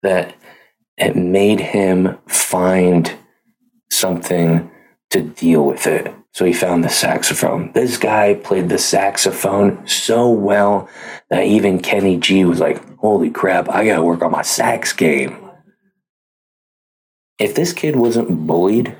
that 0.02 0.34
it 0.96 1.16
made 1.16 1.60
him 1.60 2.18
find 2.26 3.12
something 3.90 4.70
to 5.10 5.22
deal 5.22 5.64
with 5.64 5.86
it. 5.86 6.12
So 6.34 6.46
he 6.46 6.54
found 6.54 6.82
the 6.82 6.88
saxophone. 6.88 7.72
This 7.72 7.98
guy 7.98 8.34
played 8.34 8.70
the 8.70 8.78
saxophone 8.78 9.86
so 9.86 10.30
well 10.30 10.88
that 11.28 11.44
even 11.44 11.78
Kenny 11.78 12.16
G 12.16 12.44
was 12.44 12.58
like, 12.58 12.82
holy 12.98 13.30
crap, 13.30 13.68
I 13.68 13.84
gotta 13.84 14.02
work 14.02 14.22
on 14.22 14.32
my 14.32 14.42
sax 14.42 14.94
game. 14.94 15.36
If 17.38 17.54
this 17.54 17.74
kid 17.74 17.96
wasn't 17.96 18.46
bullied, 18.46 18.96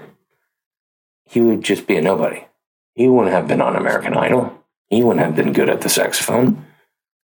he 1.25 1.40
would 1.40 1.62
just 1.62 1.87
be 1.87 1.97
a 1.97 2.03
nobody. 2.03 2.45
He 2.95 3.09
wouldn't 3.09 3.35
have 3.35 3.49
been 3.49 3.62
on 3.62 3.77
American 3.77 4.14
Idol. 4.14 4.62
He 4.90 5.03
wouldn't 5.03 5.25
have 5.25 5.37
been 5.37 5.55
good 5.55 5.71
at 5.71 5.81
the 5.81 5.88
saxophone. 5.88 6.66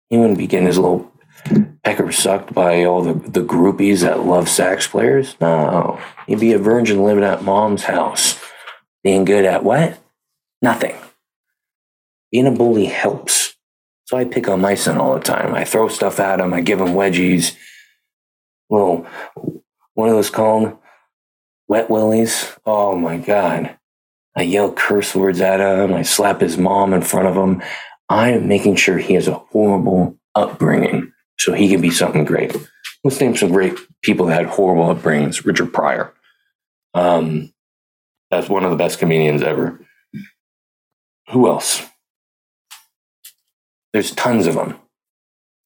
He 0.09 0.17
wouldn't 0.17 0.39
be 0.39 0.47
getting 0.47 0.69
his 0.69 0.79
little 0.79 1.13
pecker 1.83 2.13
sucked 2.13 2.55
by 2.55 2.85
all 2.85 3.03
the, 3.03 3.13
the 3.13 3.45
groupies 3.45 4.01
that 4.01 4.25
love 4.25 4.49
sax 4.49 4.87
players. 4.87 5.37
No, 5.39 6.01
he'd 6.27 6.41
be 6.41 6.55
a 6.55 6.59
virgin 6.59 7.03
living 7.03 7.25
at 7.25 7.43
mom's 7.43 7.85
house 7.85 8.42
being 9.03 9.25
good 9.25 9.45
at 9.45 9.65
what? 9.65 9.99
Nothing. 10.61 10.97
Being 12.31 12.47
a 12.47 12.53
bully 12.53 12.87
helps. 12.87 13.55
So 14.07 14.17
I 14.17 14.25
pick 14.25 14.49
on 14.49 14.61
my 14.61 14.75
son 14.75 14.99
all 14.99 15.15
the 15.15 15.21
time. 15.21 15.55
I 15.55 15.65
throw 15.65 15.89
stuff 15.89 16.21
at 16.21 16.41
him. 16.41 16.53
I 16.55 16.61
give 16.61 16.81
him 16.81 16.89
wedgies. 16.89 17.57
Little, 18.71 19.07
what 19.95 20.09
are 20.09 20.13
those 20.13 20.31
called? 20.31 20.77
Wet 21.69 21.91
willies. 21.91 22.53
Oh 22.67 22.97
my 22.97 23.19
God. 23.19 23.77
I 24.37 24.43
yell 24.43 24.73
curse 24.73 25.15
words 25.15 25.41
at 25.41 25.61
him. 25.61 25.95
I 25.95 26.03
slap 26.03 26.41
his 26.41 26.57
mom 26.57 26.95
in 26.95 27.03
front 27.03 27.29
of 27.29 27.35
him. 27.35 27.63
I'm 28.09 28.49
making 28.49 28.77
sure 28.77 28.99
he 28.99 29.15
has 29.15 29.29
a 29.29 29.35
horrible 29.35 30.19
upbringing 30.35 31.13
so 31.39 31.53
he 31.53 31.69
can 31.69 31.81
be 31.81 31.91
something 31.91 32.25
great. 32.25 32.55
Let's 33.05 33.21
name 33.21 33.37
some 33.37 33.53
great 33.53 33.75
people 34.03 34.27
that 34.27 34.35
had 34.35 34.47
horrible 34.47 34.95
upbringings. 34.95 35.45
Richard 35.45 35.73
Pryor. 35.73 36.13
Um, 36.95 37.53
that's 38.33 38.49
one 38.49 38.65
of 38.65 38.71
the 38.71 38.79
best 38.79 38.99
comedians 38.99 39.43
ever. 39.43 39.79
Who 41.33 41.47
else? 41.49 41.87
There's 43.93 44.13
tons 44.13 44.47
of 44.47 44.55
them. 44.55 44.79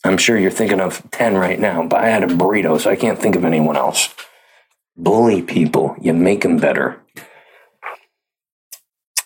I'm 0.04 0.18
sure 0.18 0.36
you're 0.36 0.50
thinking 0.50 0.80
of 0.80 1.08
10 1.12 1.36
right 1.36 1.60
now, 1.60 1.86
but 1.86 2.00
I 2.00 2.08
had 2.08 2.24
a 2.24 2.26
burrito, 2.26 2.80
so 2.80 2.90
I 2.90 2.96
can't 2.96 3.20
think 3.20 3.36
of 3.36 3.44
anyone 3.44 3.76
else. 3.76 4.12
Bully 4.96 5.42
people, 5.42 5.94
you 6.00 6.12
make 6.12 6.42
them 6.42 6.56
better. 6.56 7.00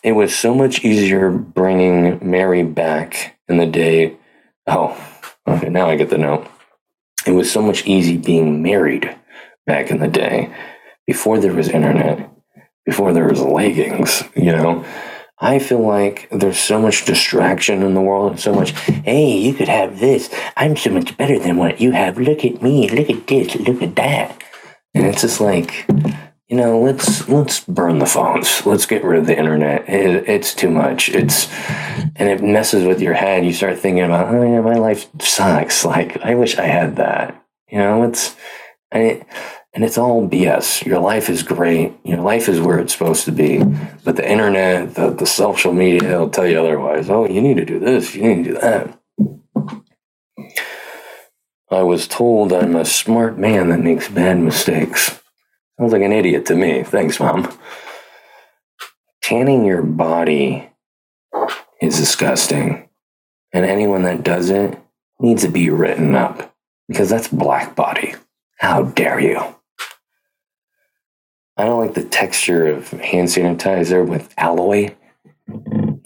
It 0.03 0.13
was 0.13 0.37
so 0.37 0.55
much 0.55 0.85
easier 0.85 1.31
bringing 1.31 2.19
Mary 2.31 2.63
back 2.63 3.39
in 3.49 3.57
the 3.57 3.67
day. 3.67 4.19
Oh, 4.67 5.03
okay, 5.49 5.71
now 5.71 5.89
I 5.89 5.97
get 5.97 6.11
the 6.11 6.19
note. 6.19 6.47
It 7.27 7.33
was 7.33 7.51
so 7.51 7.63
much 7.63 7.87
easy 7.87 8.19
being 8.19 8.63
married 8.63 9.17
back 9.67 9.91
in 9.91 9.99
the 9.99 10.09
day 10.09 10.55
before 11.07 11.39
there 11.39 11.55
was 11.55 11.71
internet 11.71 12.31
before 12.85 13.13
there 13.13 13.29
was 13.29 13.41
leggings, 13.41 14.23
you 14.35 14.53
know. 14.53 14.85
I 15.43 15.59
feel 15.59 15.81
like 15.81 16.29
there's 16.31 16.59
so 16.59 16.81
much 16.81 17.07
distraction 17.07 17.83
in 17.83 17.95
the 17.95 18.03
world 18.03 18.33
and 18.33 18.41
so 18.41 18.53
much, 18.53 18.73
hey, 18.73 19.39
you 19.39 19.55
could 19.55 19.69
have 19.69 19.99
this. 19.99 20.29
I'm 20.57 20.77
so 20.77 20.91
much 20.91 21.17
better 21.17 21.39
than 21.39 21.57
what 21.57 21.81
you 21.81 21.93
have. 21.93 22.19
Look 22.19 22.45
at 22.45 22.61
me. 22.61 22.91
Look 22.91 23.09
at 23.09 23.27
this. 23.27 23.57
Look 23.57 23.83
at 23.83 23.97
that. 23.97 24.43
And 24.95 25.07
it's 25.07 25.23
just 25.23 25.41
like, 25.41 25.87
you 26.49 26.57
know, 26.57 26.81
let's 26.81 27.29
let's 27.29 27.61
burn 27.61 28.01
the 28.01 28.07
phones. 28.07 28.67
Let's 28.67 28.85
get 28.85 29.05
rid 29.05 29.21
of 29.21 29.27
the 29.27 29.39
internet. 29.39 29.89
It, 29.89 30.29
it's 30.29 30.53
too 30.53 30.69
much. 30.69 31.09
It's 31.09 31.49
and 32.17 32.29
it 32.29 32.43
messes 32.43 32.85
with 32.85 33.01
your 33.01 33.15
head. 33.15 33.47
You 33.47 33.53
start 33.53 33.79
thinking 33.79 34.03
about, 34.03 34.35
oh 34.35 34.43
yeah, 34.43 34.61
my 34.61 34.75
life 34.75 35.09
sucks. 35.23 35.85
Like 35.85 36.19
I 36.19 36.35
wish 36.35 36.59
I 36.59 36.67
had 36.67 36.97
that. 36.97 37.43
You 37.71 37.79
know, 37.79 38.03
it's 38.03 38.37
I 38.93 39.25
and 39.73 39.85
it's 39.85 39.99
all 39.99 40.29
BS. 40.29 40.85
Your 40.85 40.99
life 40.99 41.31
is 41.31 41.43
great. 41.43 41.93
Your 42.05 42.19
life 42.19 42.49
is 42.49 42.61
where 42.61 42.79
it's 42.79 42.93
supposed 42.93 43.25
to 43.27 43.33
be. 43.33 43.63
But 44.05 44.17
the 44.17 44.29
internet, 44.29 44.97
the, 44.97 45.11
the 45.11 45.27
social 45.27 45.73
media, 45.73 46.09
they'll 46.09 46.29
tell 46.29 46.47
you 46.47 46.59
otherwise. 46.59 47.09
Oh, 47.09 47.29
you 47.29 47.41
need 47.41 47.57
to 47.57 47.65
do 47.65 47.79
this. 47.79 48.15
You 48.15 48.23
need 48.23 48.45
to 48.45 48.51
do 48.53 48.59
that. 48.59 49.01
I 51.71 51.83
was 51.83 52.09
told 52.09 52.53
I'm 52.53 52.75
a 52.75 52.85
smart 52.85 53.39
man 53.39 53.69
that 53.69 53.79
makes 53.79 54.09
bad 54.09 54.39
mistakes. 54.39 55.21
Sounds 55.79 55.93
like 55.93 56.03
an 56.03 56.13
idiot 56.13 56.47
to 56.47 56.57
me. 56.57 56.83
Thanks, 56.83 57.21
Mom. 57.21 57.57
Tanning 59.23 59.65
your 59.65 59.83
body 59.83 60.69
is 61.81 61.97
disgusting. 61.97 62.89
And 63.53 63.65
anyone 63.65 64.03
that 64.03 64.25
does 64.25 64.51
it 64.51 64.79
needs 65.21 65.43
to 65.43 65.49
be 65.49 65.71
written 65.71 66.17
up 66.17 66.55
because 66.89 67.09
that's 67.09 67.29
black 67.29 67.77
body. 67.77 68.15
How 68.59 68.83
dare 68.83 69.21
you? 69.21 69.60
I 71.61 71.67
don't 71.67 71.81
like 71.81 71.93
the 71.93 72.05
texture 72.05 72.69
of 72.69 72.89
hand 72.89 73.29
sanitizer 73.29 74.07
with 74.07 74.33
aloe. 74.39 74.97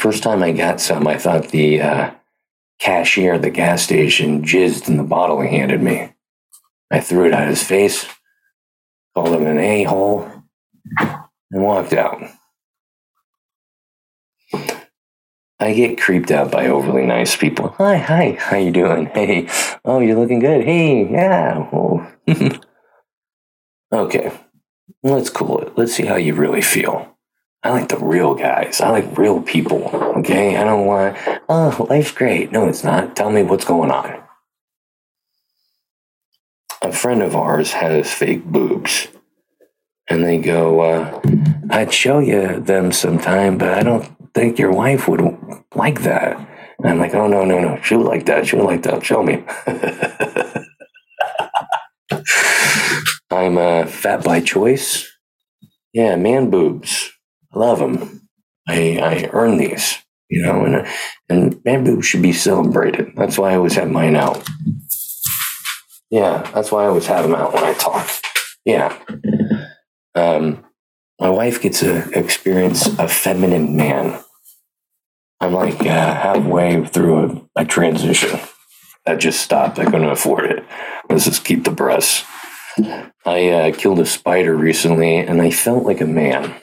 First 0.01 0.25
time 0.25 0.43
I 0.43 0.51
got 0.51 0.81
some, 0.81 1.07
I 1.07 1.17
thought 1.17 1.51
the 1.51 1.81
uh, 1.81 2.11
cashier 2.81 3.35
at 3.35 3.43
the 3.43 3.51
gas 3.51 3.83
station 3.83 4.43
jizzed 4.43 4.89
in 4.89 4.97
the 4.97 5.05
bottle 5.05 5.41
he 5.41 5.57
handed 5.57 5.81
me. 5.81 6.13
I 6.91 6.99
threw 6.99 7.29
it 7.29 7.33
at 7.33 7.47
his 7.47 7.63
face, 7.63 8.05
called 9.15 9.29
him 9.29 9.47
an 9.47 9.59
a 9.59 9.85
hole, 9.85 10.29
and 10.99 11.63
walked 11.63 11.93
out. 11.93 12.21
I 15.61 15.73
get 15.73 16.01
creeped 16.01 16.33
out 16.33 16.51
by 16.51 16.67
overly 16.67 17.07
nice 17.07 17.37
people. 17.37 17.69
Hi, 17.79 17.97
hi, 17.97 18.37
how 18.41 18.57
you 18.57 18.73
doing? 18.73 19.07
Hey, 19.15 19.49
oh, 19.85 20.01
you're 20.01 20.19
looking 20.19 20.41
good. 20.41 20.65
Hey, 20.65 21.09
yeah. 21.09 22.09
Okay, 23.93 24.33
let's 25.13 25.31
cool 25.31 25.61
it. 25.61 25.77
Let's 25.77 25.95
see 25.95 26.07
how 26.07 26.17
you 26.17 26.35
really 26.35 26.63
feel. 26.63 27.17
I 27.63 27.71
like 27.71 27.89
the 27.89 27.99
real 27.99 28.35
guys. 28.35 28.81
I 28.81 28.91
like 28.91 29.17
real 29.17 29.41
people. 29.41 29.89
Okay. 30.19 30.57
I 30.57 30.65
don't 30.65 30.87
want, 30.87 31.17
oh, 31.49 31.87
life's 31.89 32.13
great. 32.13 32.53
No, 32.53 32.69
it's 32.69 32.85
not. 32.85 33.17
Tell 33.17 33.31
me 33.31 33.43
what's 33.43 33.65
going 33.65 33.91
on. 33.91 34.23
A 36.83 36.93
friend 36.93 37.23
of 37.23 37.35
ours 37.35 37.73
has 37.73 38.13
fake 38.13 38.45
boobs. 38.45 39.09
And 40.09 40.23
they 40.23 40.37
go, 40.37 40.81
uh, 40.81 41.21
I'd 41.71 41.93
show 41.93 42.19
you 42.19 42.61
them 42.61 42.93
sometime, 42.93 43.57
but 43.57 43.73
I 43.73 43.83
don't 43.83 44.15
think 44.35 44.59
your 44.59 44.71
wife 44.71 45.09
would 45.09 45.23
like 45.75 46.03
that. 46.03 46.37
And 46.79 46.89
I'm 46.89 46.99
like, 46.99 47.15
oh, 47.15 47.27
no, 47.27 47.47
no, 47.47 47.59
no. 47.59 47.81
She 47.83 47.97
would 47.97 48.07
like 48.07 48.27
that. 48.27 48.47
She 48.47 48.57
would 48.57 48.67
like 48.67 48.83
that. 48.83 49.03
Show 49.03 49.23
me. 49.23 49.43
I'm 53.45 53.59
uh, 53.59 53.87
fat 53.87 54.25
by 54.25 54.41
choice. 54.41 55.07
Yeah, 55.93 56.17
man 56.17 56.51
boobs. 56.51 57.13
I 57.53 57.59
love 57.59 57.79
them. 57.79 58.29
I, 58.67 58.99
I 58.99 59.31
earn 59.33 59.59
these, 59.59 59.99
you 60.31 60.43
know, 60.43 60.65
and, 60.65 60.87
and 61.29 61.63
man 61.65 61.85
boobs 61.85 62.07
should 62.07 62.23
be 62.23 62.33
celebrated. 62.33 63.13
That's 63.17 63.37
why 63.37 63.53
I 63.53 63.57
always 63.57 63.75
have 63.75 63.91
mine 63.91 64.17
out. 64.17 64.43
Yeah, 66.11 66.51
that's 66.55 66.73
why 66.73 66.85
I 66.85 66.87
always 66.87 67.07
have 67.07 67.25
them 67.25 67.35
out 67.35 67.53
when 67.53 67.65
I 67.65 67.75
talk. 67.75 68.09
Yeah. 68.65 68.99
Um, 70.15 70.65
my 71.21 71.29
wife 71.29 71.61
gets 71.61 71.81
to 71.81 72.11
experience 72.19 72.87
a 72.99 73.09
feminine 73.09 73.77
man. 73.77 74.23
I'm 75.41 75.53
like 75.53 75.81
uh, 75.81 76.15
halfway 76.15 76.85
through 76.87 77.49
a, 77.57 77.63
a 77.63 77.65
transition. 77.67 78.41
I 79.07 79.17
just 79.17 79.43
stopped. 79.43 79.79
I 79.79 79.85
couldn't 79.85 80.09
afford 80.09 80.47
it. 80.47 80.65
Let's 81.11 81.27
just 81.27 81.45
keep 81.45 81.65
the 81.65 81.71
breasts. 81.71 82.25
I 83.25 83.49
uh, 83.49 83.73
killed 83.73 84.01
a 84.01 84.07
spider 84.07 84.57
recently 84.57 85.17
and 85.17 85.41
I 85.41 85.51
felt 85.51 85.85
like 85.85 86.01
a 86.01 86.07
man. 86.07 86.55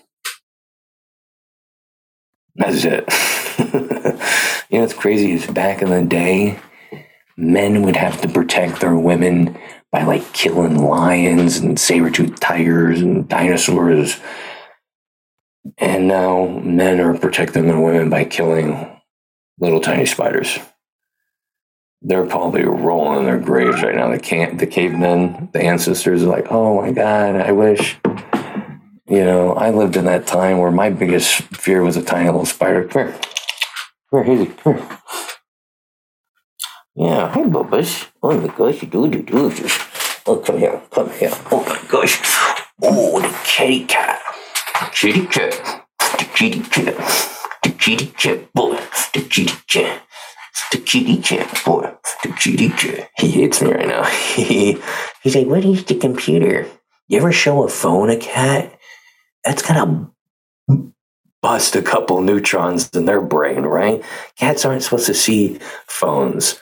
That's 2.55 2.83
it. 2.83 3.05
you 4.69 4.77
know 4.77 4.83
it's 4.83 4.93
crazy 4.93 5.31
is 5.31 5.47
back 5.47 5.81
in 5.81 5.89
the 5.89 6.03
day, 6.03 6.59
men 7.37 7.83
would 7.83 7.95
have 7.95 8.21
to 8.21 8.29
protect 8.29 8.81
their 8.81 8.95
women 8.95 9.57
by 9.91 10.03
like 10.03 10.33
killing 10.33 10.77
lions 10.77 11.57
and 11.57 11.79
saber-toothed 11.79 12.41
tigers 12.41 13.01
and 13.01 13.27
dinosaurs. 13.27 14.19
And 15.77 16.07
now 16.07 16.47
men 16.47 16.99
are 16.99 17.17
protecting 17.17 17.67
their 17.67 17.79
women 17.79 18.09
by 18.09 18.25
killing 18.25 18.99
little 19.59 19.79
tiny 19.79 20.05
spiders. 20.05 20.59
They're 22.01 22.25
probably 22.25 22.63
rolling 22.63 23.19
in 23.19 23.25
their 23.25 23.39
graves 23.39 23.83
right 23.83 23.95
now. 23.95 24.09
The 24.09 24.19
can 24.19 24.57
the 24.57 24.67
cavemen, 24.67 25.49
the 25.53 25.61
ancestors 25.61 26.23
are 26.23 26.27
like, 26.27 26.47
oh 26.49 26.81
my 26.81 26.91
God, 26.91 27.35
I 27.35 27.51
wish 27.51 27.99
you 29.11 29.25
know, 29.25 29.51
I 29.55 29.71
lived 29.71 29.97
in 29.97 30.05
that 30.05 30.25
time 30.25 30.59
where 30.59 30.71
my 30.71 30.89
biggest 30.89 31.41
fear 31.57 31.83
was 31.83 31.97
a 31.97 32.01
tiny 32.01 32.27
little 32.27 32.45
spider. 32.45 32.87
Come 32.87 33.07
here. 33.07 33.19
Here, 34.09 34.23
Hazy. 34.23 34.45
Come 34.45 34.77
here. 34.77 34.97
Yeah, 36.95 37.29
hi, 37.29 37.41
Bubba's. 37.41 38.07
Oh 38.23 38.39
my 38.39 38.47
gosh, 38.55 38.81
you 38.81 38.87
do, 38.87 39.09
do, 39.09 39.21
do. 39.21 39.51
Oh, 40.25 40.37
come 40.37 40.59
here, 40.59 40.81
come 40.91 41.09
here. 41.11 41.33
Oh 41.51 41.61
my 41.67 41.81
gosh. 41.89 42.21
Oh, 42.81 43.19
the 43.19 43.37
kitty 43.43 43.83
cat. 43.83 44.21
Kitty 44.93 45.25
cat. 45.25 45.85
The 46.17 46.29
kitty 46.33 46.61
cat. 46.61 46.95
The 47.63 47.69
kitty 47.71 48.05
cat, 48.07 48.53
boy. 48.53 48.79
The 49.13 49.27
kitty 49.29 49.57
cat. 49.67 50.03
Cat, 51.23 51.61
boy. 51.65 51.93
Cat. 52.23 53.09
He 53.17 53.31
hates 53.31 53.61
me 53.61 53.71
right 53.71 53.87
now. 53.87 54.03
He's 55.23 55.35
like, 55.35 55.47
what 55.47 55.65
is 55.65 55.85
the 55.85 55.95
computer? 55.95 56.67
You 57.07 57.17
ever 57.17 57.31
show 57.31 57.63
a 57.63 57.69
phone 57.69 58.09
a 58.09 58.17
cat? 58.17 58.77
That's 59.43 59.61
gonna 59.61 60.11
bust 61.41 61.75
a 61.75 61.81
couple 61.81 62.21
neutrons 62.21 62.89
in 62.91 63.05
their 63.05 63.21
brain, 63.21 63.63
right? 63.63 64.03
Cats 64.37 64.65
aren't 64.65 64.83
supposed 64.83 65.07
to 65.07 65.13
see 65.13 65.59
phones, 65.87 66.59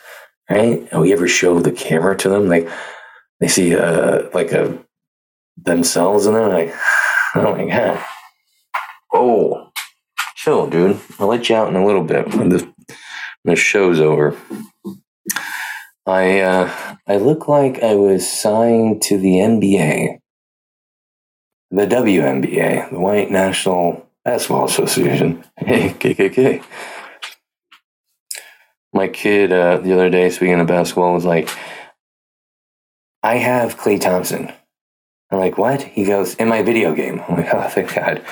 right? 0.50 0.88
And 0.92 1.02
we 1.02 1.14
ever 1.14 1.28
show 1.28 1.60
the 1.60 1.72
camera 1.72 2.16
to 2.18 2.30
them, 2.30 2.48
like 2.48 2.70
they 3.40 3.48
see 3.48 3.76
uh, 3.76 4.30
like 4.34 4.52
a 4.52 4.78
themselves 5.58 6.26
in 6.26 6.34
there, 6.34 6.48
like, 6.48 6.74
oh 7.36 7.56
my 7.56 7.66
god, 7.66 8.04
oh, 9.14 9.72
chill, 10.36 10.70
dude. 10.70 11.00
I'll 11.20 11.28
let 11.28 11.50
you 11.50 11.56
out 11.56 11.68
in 11.68 11.76
a 11.76 11.86
little 11.86 12.04
bit 12.04 12.34
when 12.36 12.50
when 12.50 12.74
the 13.44 13.56
show's 13.56 14.00
over. 14.00 14.38
I 16.06 16.40
uh, 16.40 16.96
I 17.08 17.18
look 17.18 17.48
like 17.48 17.84
I 17.84 17.96
was 17.96 18.28
signed 18.28 19.02
to 19.04 19.18
the 19.18 19.36
NBA, 19.36 20.20
the 21.72 21.86
WNBA, 21.86 22.92
the 22.92 23.00
White 23.00 23.30
National 23.32 24.10
Basketball 24.26 24.66
Association. 24.66 25.44
Hey, 25.58 25.90
KKK. 25.90 26.64
My 28.92 29.08
kid 29.08 29.52
uh, 29.52 29.78
the 29.78 29.94
other 29.94 30.10
day, 30.10 30.30
speaking 30.32 30.60
of 30.60 30.68
basketball, 30.68 31.14
was 31.14 31.26
like, 31.26 31.50
I 33.22 33.36
have 33.36 33.78
Klay 33.78 34.02
Thompson. 34.02 34.52
I'm 35.30 35.38
like, 35.38 35.58
what? 35.60 35.84
He 35.84 36.06
goes, 36.06 36.34
in 36.36 36.48
my 36.48 36.64
video 36.64 36.96
game. 36.96 37.22
I'm 37.28 37.36
like, 37.36 37.54
oh, 37.54 37.70
thank 37.70 37.94
God. 37.94 38.24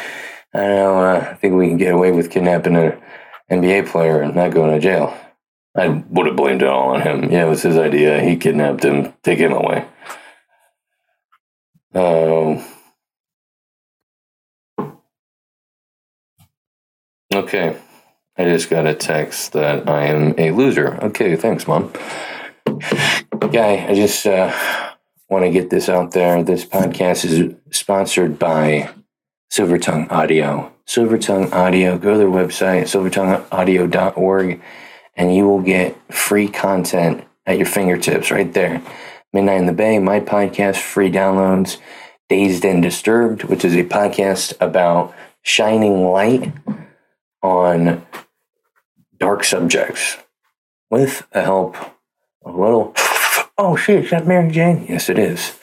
I 0.53 0.59
don't 0.59 0.75
know, 0.75 0.99
uh, 0.99 1.27
I 1.31 1.33
think 1.35 1.53
we 1.53 1.67
can 1.67 1.77
get 1.77 1.93
away 1.93 2.11
with 2.11 2.31
kidnapping 2.31 2.75
an 2.75 2.99
NBA 3.51 3.87
player 3.87 4.21
and 4.21 4.35
not 4.35 4.53
going 4.53 4.71
to 4.71 4.79
jail. 4.79 5.17
I 5.75 5.87
would 5.87 6.25
have 6.25 6.35
blamed 6.35 6.63
it 6.63 6.67
all 6.67 6.95
on 6.95 7.01
him. 7.01 7.31
Yeah, 7.31 7.45
it 7.45 7.49
was 7.49 7.61
his 7.61 7.77
idea. 7.77 8.21
He 8.21 8.35
kidnapped 8.35 8.83
him. 8.83 9.13
Take 9.23 9.39
him 9.39 9.53
away. 9.53 9.85
Oh. 11.93 12.65
okay. 17.33 17.77
I 18.37 18.43
just 18.43 18.69
got 18.69 18.85
a 18.85 18.93
text 18.93 19.53
that 19.53 19.87
I 19.89 20.07
am 20.07 20.35
a 20.37 20.51
loser. 20.51 20.95
Okay, 21.05 21.35
thanks, 21.35 21.67
mom. 21.67 21.91
Guy, 23.39 23.85
I 23.87 23.95
just 23.95 24.25
uh, 24.27 24.53
want 25.29 25.45
to 25.45 25.51
get 25.51 25.69
this 25.69 25.89
out 25.89 26.11
there. 26.11 26.43
This 26.43 26.65
podcast 26.65 27.25
is 27.25 27.55
sponsored 27.71 28.37
by 28.37 28.89
Silver 29.49 29.77
Tongue 29.77 30.07
Audio. 30.09 30.73
Silver 30.85 31.17
Tongue 31.17 31.51
Audio, 31.51 31.97
go 31.97 32.13
to 32.13 32.17
their 32.17 32.27
website, 32.27 32.83
silvertongueaudio.org, 32.83 34.61
and 35.15 35.35
you 35.35 35.47
will 35.47 35.61
get 35.61 36.13
free 36.13 36.47
content 36.47 37.23
at 37.45 37.57
your 37.57 37.65
fingertips 37.65 38.31
right 38.31 38.53
there. 38.53 38.81
Midnight 39.33 39.59
in 39.59 39.65
the 39.65 39.73
Bay, 39.73 39.99
my 39.99 40.19
podcast, 40.19 40.77
free 40.77 41.11
downloads. 41.11 41.77
Dazed 42.29 42.65
and 42.65 42.83
Disturbed, 42.83 43.43
which 43.45 43.63
is 43.63 43.73
a 43.75 43.83
podcast 43.83 44.53
about 44.59 45.13
shining 45.41 46.03
light 46.05 46.51
on 47.41 48.05
dark 49.17 49.43
subjects 49.43 50.17
with 50.89 51.27
the 51.31 51.41
help 51.41 51.75
a 52.45 52.51
little, 52.51 52.93
oh 53.57 53.75
shit, 53.77 54.05
is 54.05 54.11
that 54.11 54.27
Mary 54.27 54.51
Jane? 54.51 54.85
Yes, 54.87 55.09
it 55.09 55.17
is. 55.17 55.57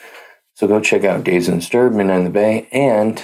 So 0.55 0.67
go 0.67 0.79
check 0.79 1.03
out 1.03 1.23
Dazed 1.23 1.49
and 1.49 1.59
Disturbed, 1.59 1.95
Midnight 1.95 2.19
in 2.19 2.23
the 2.23 2.29
Bay, 2.29 2.67
and 2.71 3.23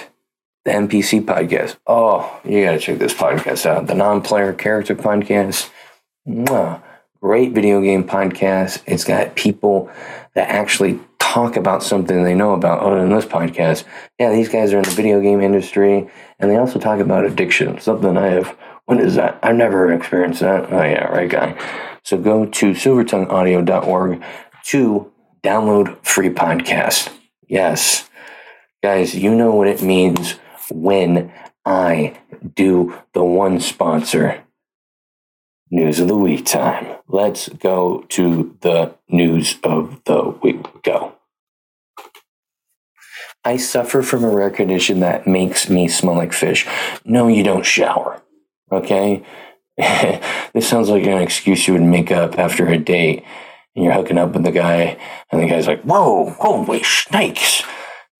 the 0.64 0.70
NPC 0.70 1.24
podcast. 1.24 1.76
Oh, 1.86 2.40
you 2.44 2.64
got 2.64 2.72
to 2.72 2.78
check 2.78 2.98
this 2.98 3.14
podcast 3.14 3.66
out. 3.66 3.86
The 3.86 3.94
non 3.94 4.22
player 4.22 4.52
character 4.52 4.94
podcast. 4.94 5.70
Mwah. 6.26 6.82
Great 7.20 7.52
video 7.52 7.80
game 7.80 8.04
podcast. 8.04 8.82
It's 8.86 9.04
got 9.04 9.36
people 9.36 9.90
that 10.34 10.48
actually 10.48 11.00
talk 11.18 11.56
about 11.56 11.82
something 11.82 12.24
they 12.24 12.34
know 12.34 12.52
about 12.52 12.80
other 12.80 13.00
than 13.00 13.10
this 13.10 13.24
podcast. 13.24 13.84
Yeah, 14.18 14.32
these 14.32 14.48
guys 14.48 14.72
are 14.72 14.78
in 14.78 14.84
the 14.84 14.90
video 14.90 15.20
game 15.20 15.40
industry 15.40 16.10
and 16.38 16.50
they 16.50 16.56
also 16.56 16.78
talk 16.78 17.00
about 17.00 17.24
addiction, 17.24 17.80
something 17.80 18.16
I 18.16 18.26
have. 18.28 18.56
What 18.86 19.00
is 19.00 19.14
that? 19.14 19.38
I've 19.42 19.54
never 19.56 19.92
experienced 19.92 20.40
that. 20.40 20.72
Oh, 20.72 20.82
yeah, 20.82 21.04
right, 21.04 21.30
guy. 21.30 21.56
So 22.02 22.18
go 22.18 22.44
to 22.44 22.72
silvertongueaudio.org 22.72 24.22
to 24.64 25.12
download 25.44 26.04
free 26.04 26.30
podcast. 26.30 27.12
Yes. 27.48 28.08
Guys, 28.82 29.14
you 29.14 29.32
know 29.32 29.54
what 29.54 29.68
it 29.68 29.80
means 29.80 30.40
when 30.74 31.32
I 31.64 32.18
do 32.54 32.98
the 33.14 33.24
one 33.24 33.60
sponsor 33.60 34.42
news 35.70 36.00
of 36.00 36.08
the 36.08 36.16
week 36.16 36.44
time. 36.44 36.98
Let's 37.08 37.48
go 37.48 38.04
to 38.10 38.56
the 38.60 38.94
news 39.08 39.58
of 39.62 40.02
the 40.04 40.34
week. 40.42 40.82
Go. 40.82 41.14
I 43.44 43.56
suffer 43.56 44.02
from 44.02 44.22
a 44.22 44.30
rare 44.30 44.50
condition 44.50 45.00
that 45.00 45.26
makes 45.26 45.68
me 45.68 45.88
smell 45.88 46.14
like 46.16 46.32
fish. 46.32 46.66
No, 47.04 47.26
you 47.28 47.42
don't 47.42 47.66
shower. 47.66 48.22
Okay? 48.70 49.24
this 49.76 50.68
sounds 50.68 50.88
like 50.88 51.04
an 51.04 51.22
excuse 51.22 51.66
you 51.66 51.74
would 51.74 51.82
make 51.82 52.12
up 52.12 52.38
after 52.38 52.68
a 52.68 52.78
date 52.78 53.24
and 53.74 53.84
you're 53.84 53.94
hooking 53.94 54.18
up 54.18 54.32
with 54.32 54.44
the 54.44 54.52
guy, 54.52 54.98
and 55.30 55.42
the 55.42 55.48
guy's 55.48 55.66
like, 55.66 55.82
Whoa, 55.82 56.30
holy 56.30 56.82
snakes. 56.82 57.62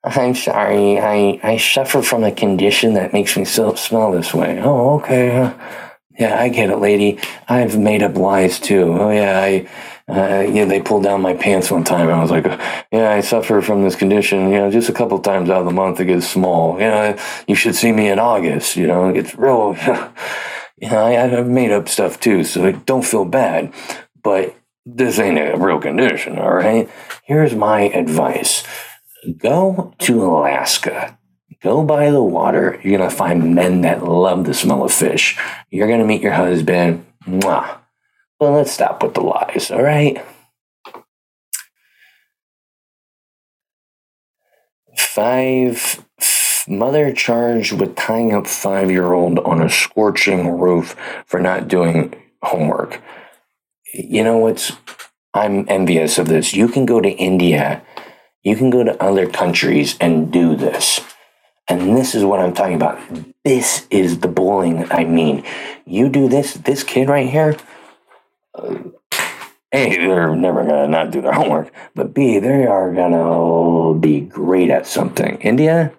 I'm 0.05 0.35
sorry, 0.35 0.99
I, 0.99 1.39
I 1.43 1.57
suffer 1.59 2.03
from 2.03 2.25
a 2.25 2.33
condition 2.33 2.95
that 2.95 3.13
makes 3.13 3.37
me 3.37 3.45
so, 3.45 3.75
smell 3.75 4.11
this 4.11 4.35
way. 4.35 4.61
Oh, 4.61 4.99
okay. 4.99 5.55
Yeah, 6.19 6.39
I 6.39 6.49
get 6.49 6.71
it, 6.71 6.79
lady. 6.79 7.21
I've 7.49 7.79
made 7.79 8.03
up 8.03 8.17
lies 8.17 8.59
too. 8.59 8.97
Oh, 8.99 9.11
yeah, 9.11 9.41
I 9.41 9.69
uh, 10.09 10.43
know, 10.43 10.67
they 10.67 10.83
pulled 10.83 11.05
down 11.05 11.23
my 11.23 11.35
pants 11.35 11.71
one 11.71 11.85
time. 11.85 12.09
I 12.09 12.21
was 12.21 12.31
like, 12.31 12.45
yeah, 12.93 13.13
I 13.13 13.21
suffer 13.21 13.63
from 13.63 13.83
this 13.83 13.97
condition. 13.97 14.51
You 14.51 14.59
know, 14.59 14.71
just 14.71 14.89
a 14.89 14.93
couple 14.93 15.19
times 15.21 15.49
out 15.49 15.61
of 15.61 15.67
the 15.67 15.73
month 15.73 16.01
it 16.01 16.07
gets 16.07 16.29
small. 16.29 16.75
You 16.75 16.89
know, 16.89 17.19
you 17.47 17.55
should 17.55 17.77
see 17.77 17.93
me 17.93 18.09
in 18.09 18.19
August. 18.19 18.77
You 18.77 18.89
know, 18.89 19.09
it 19.09 19.15
gets 19.15 19.35
real. 19.37 19.75
you 20.81 20.91
know, 20.91 21.07
I, 21.07 21.13
have 21.13 21.49
made 21.49 21.71
up 21.71 21.89
stuff 21.89 22.19
too, 22.19 22.45
so 22.45 22.73
don't 22.73 23.05
feel 23.05 23.25
bad. 23.25 23.73
But 24.23 24.57
this 24.85 25.19
ain't 25.19 25.39
a 25.39 25.57
real 25.57 25.81
condition, 25.81 26.39
all 26.39 26.55
right? 26.55 26.91
Here's 27.25 27.55
my 27.55 27.83
advice 27.83 28.65
go 29.39 29.95
to 30.01 30.25
Alaska. 30.25 31.19
Go 31.61 31.85
by 31.85 32.11
the 32.11 32.23
water. 32.23 32.81
You're 32.83 32.99
going 32.99 33.09
to 33.09 33.17
find 33.17 33.55
men 33.55 33.83
that 33.83 34.05
love 34.05 34.45
the 34.45 34.55
smell 34.55 34.85
of 34.85 34.93
fish. 34.93 35.39
You're 35.71 35.87
going 35.87 36.01
to 36.01 36.07
meet 36.07 36.23
your 36.23 36.33
husband. 36.33 37.07
Mwah 37.25 37.83
well, 38.43 38.55
let's 38.55 38.73
stop 38.73 39.05
with 39.05 39.15
the 39.15 39.21
lies, 39.21 39.71
all 39.71 39.83
right? 39.83 40.21
Five 44.99 46.05
mother 46.67 47.13
charged 47.13 47.71
with 47.71 47.95
tying 47.95 48.35
up 48.35 48.49
five 48.49 48.91
year 48.91 49.13
old 49.13 49.39
on 49.39 49.63
a 49.63 49.71
scorching 49.71 50.59
roof 50.59 50.97
for 51.25 51.39
not 51.39 51.69
doing 51.69 52.13
homework. 52.43 53.01
You 53.95 54.25
know 54.25 54.39
what's 54.39 54.73
I'm 55.33 55.65
envious 55.69 56.19
of 56.19 56.27
this. 56.27 56.53
You 56.53 56.67
can 56.67 56.85
go 56.85 57.01
to 57.01 57.11
India, 57.11 57.85
you 58.43 58.57
can 58.57 58.71
go 58.71 58.83
to 58.83 59.03
other 59.03 59.29
countries 59.29 59.97
and 60.01 60.33
do 60.33 60.57
this. 60.57 61.01
And 61.69 61.97
this 61.97 62.15
is 62.15 62.25
what 62.25 62.41
I'm 62.41 62.53
talking 62.53 62.75
about. 62.75 62.99
This 63.45 63.87
is 63.91 64.21
the 64.21 64.29
bullying 64.29 64.91
I 64.91 65.05
mean. 65.05 65.45
You 65.87 66.09
do 66.09 66.29
this, 66.29 66.55
this 66.55 66.83
kid 66.83 67.09
right 67.09 67.29
here, 67.29 67.57
uh, 68.55 68.77
a, 69.75 69.97
they're 69.97 70.37
never 70.37 70.65
going 70.65 70.85
to 70.85 70.89
not 70.89 71.11
do 71.11 71.23
their 71.23 71.33
homework, 71.33 71.73
but 71.95 72.13
B, 72.13 72.39
they 72.39 72.67
are 72.67 72.93
going 72.93 73.13
to 73.13 73.99
be 73.99 74.21
great 74.21 74.69
at 74.69 74.87
something. 74.87 75.39
India 75.41 75.93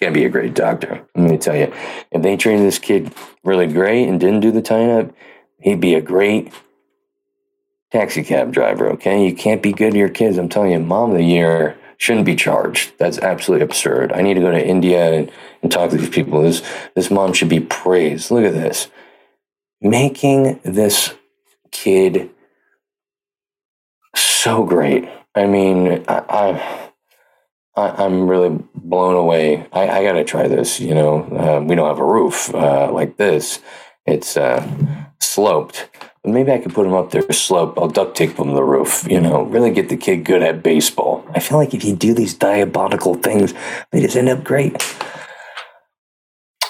can 0.00 0.12
be 0.12 0.24
a 0.24 0.28
great 0.28 0.54
doctor. 0.54 1.04
Let 1.16 1.30
me 1.30 1.38
tell 1.38 1.56
you, 1.56 1.72
if 2.12 2.22
they 2.22 2.36
trained 2.36 2.64
this 2.64 2.78
kid 2.78 3.12
really 3.42 3.66
great 3.66 4.08
and 4.08 4.20
didn't 4.20 4.40
do 4.40 4.52
the 4.52 4.62
tying 4.62 4.90
up, 4.90 5.10
he'd 5.58 5.80
be 5.80 5.94
a 5.94 6.00
great 6.00 6.52
taxi 7.90 8.22
cab 8.22 8.52
driver, 8.52 8.90
okay? 8.90 9.26
You 9.26 9.34
can't 9.34 9.62
be 9.62 9.72
good 9.72 9.92
to 9.92 9.98
your 9.98 10.08
kids. 10.08 10.38
I'm 10.38 10.48
telling 10.48 10.70
you, 10.70 10.78
mom 10.78 11.10
of 11.10 11.16
the 11.16 11.24
year 11.24 11.76
shouldn't 11.98 12.26
be 12.26 12.36
charged. 12.36 12.92
That's 12.98 13.18
absolutely 13.18 13.64
absurd. 13.64 14.12
I 14.12 14.22
need 14.22 14.34
to 14.34 14.40
go 14.40 14.50
to 14.50 14.66
India 14.66 15.12
and, 15.12 15.32
and 15.62 15.72
talk 15.72 15.90
to 15.90 15.96
these 15.96 16.10
people. 16.10 16.42
This, 16.42 16.62
this 16.94 17.10
mom 17.10 17.32
should 17.32 17.48
be 17.48 17.60
praised. 17.60 18.30
Look 18.30 18.44
at 18.44 18.52
this. 18.52 18.88
Making 19.80 20.60
this 20.64 21.14
kid 21.70 22.30
so 24.14 24.64
great. 24.64 25.08
I 25.34 25.46
mean, 25.46 26.04
I, 26.08 26.82
I, 27.76 28.04
am 28.04 28.26
really 28.26 28.58
blown 28.74 29.14
away. 29.14 29.66
I, 29.72 29.88
I 29.88 30.02
got 30.04 30.12
to 30.12 30.24
try 30.24 30.48
this. 30.48 30.80
You 30.80 30.94
know, 30.94 31.22
uh, 31.24 31.64
we 31.64 31.74
don't 31.74 31.88
have 31.88 31.98
a 31.98 32.04
roof 32.04 32.54
uh, 32.54 32.90
like 32.90 33.16
this. 33.18 33.60
It's 34.06 34.36
uh, 34.36 34.66
sloped. 35.20 35.90
Maybe 36.26 36.50
I 36.50 36.58
could 36.58 36.74
put 36.74 36.86
him 36.86 36.92
up 36.92 37.12
there 37.12 37.30
slope. 37.32 37.78
I'll 37.78 37.88
duct 37.88 38.16
tape 38.16 38.36
him 38.36 38.48
to 38.48 38.54
the 38.54 38.64
roof. 38.64 39.06
You 39.08 39.20
know, 39.20 39.44
really 39.44 39.70
get 39.70 39.88
the 39.88 39.96
kid 39.96 40.24
good 40.24 40.42
at 40.42 40.62
baseball. 40.62 41.24
I 41.34 41.38
feel 41.38 41.56
like 41.56 41.72
if 41.72 41.84
you 41.84 41.94
do 41.94 42.14
these 42.14 42.34
diabolical 42.34 43.14
things, 43.14 43.54
they 43.92 44.00
just 44.00 44.16
end 44.16 44.28
up 44.28 44.42
great. 44.42 44.74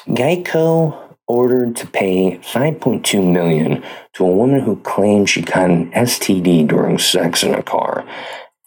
Geico 0.07 1.17
ordered 1.27 1.75
to 1.77 1.87
pay 1.87 2.39
5.2 2.39 3.33
million 3.33 3.83
to 4.13 4.25
a 4.25 4.31
woman 4.31 4.61
who 4.61 4.77
claimed 4.77 5.29
she 5.29 5.43
got 5.43 5.71
an 5.71 5.91
STD 5.93 6.69
during 6.69 6.99
sex 6.99 7.43
in 7.43 7.55
a 7.55 7.63
car. 7.63 8.07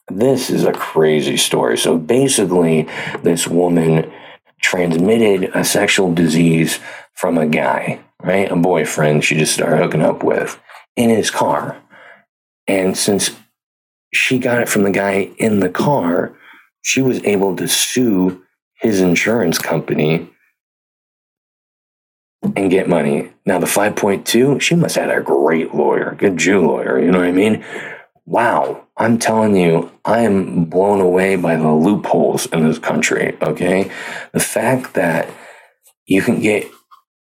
This 0.10 0.50
is 0.50 0.66
a 0.66 0.74
crazy 0.74 1.38
story. 1.38 1.78
So 1.78 1.98
basically, 1.98 2.88
this 3.22 3.48
woman 3.48 4.12
transmitted 4.62 5.52
a 5.54 5.64
sexual 5.64 6.14
disease 6.14 6.80
from 7.14 7.38
a 7.38 7.46
guy, 7.46 8.00
right? 8.22 8.52
A 8.52 8.56
boyfriend 8.56 9.24
she 9.24 9.36
just 9.38 9.54
started 9.54 9.78
hooking 9.78 10.02
up 10.02 10.24
with 10.24 10.60
in 11.00 11.10
his 11.10 11.32
car. 11.32 11.82
And 12.68 12.96
since 12.96 13.32
she 14.14 14.38
got 14.38 14.62
it 14.62 14.68
from 14.68 14.84
the 14.84 14.92
guy 14.92 15.32
in 15.38 15.62
the 15.62 15.70
car, 15.70 16.38
she 16.82 17.02
was 17.02 17.24
able 17.24 17.56
to 17.56 17.68
sue 17.68 18.44
his 18.82 19.00
insurance 19.00 19.58
company 19.58 20.30
and 22.56 22.70
get 22.70 22.90
money. 22.90 23.32
Now, 23.46 23.60
the 23.60 23.66
5.2, 23.66 24.62
she 24.62 24.76
must 24.76 24.96
have 24.96 25.10
had 25.10 25.18
a 25.18 25.24
great 25.24 25.74
lawyer, 25.74 26.16
good 26.16 26.38
Jew 26.38 26.68
lawyer, 26.68 27.00
you 27.00 27.12
know 27.12 27.20
what 27.20 27.28
I 27.28 27.32
mean? 27.32 27.64
Wow, 28.26 28.86
I'm 28.98 29.18
telling 29.18 29.56
you, 29.56 29.92
I 30.04 30.20
am 30.20 30.66
blown 30.66 31.00
away 31.00 31.38
by 31.38 31.56
the 31.56 31.72
loopholes 31.72 32.46
in 32.48 32.68
this 32.68 32.78
country, 32.78 33.38
okay? 33.42 33.90
The 34.34 34.40
fact 34.40 34.96
that 34.96 35.30
you 36.06 36.22
can 36.22 36.42
get 36.42 36.70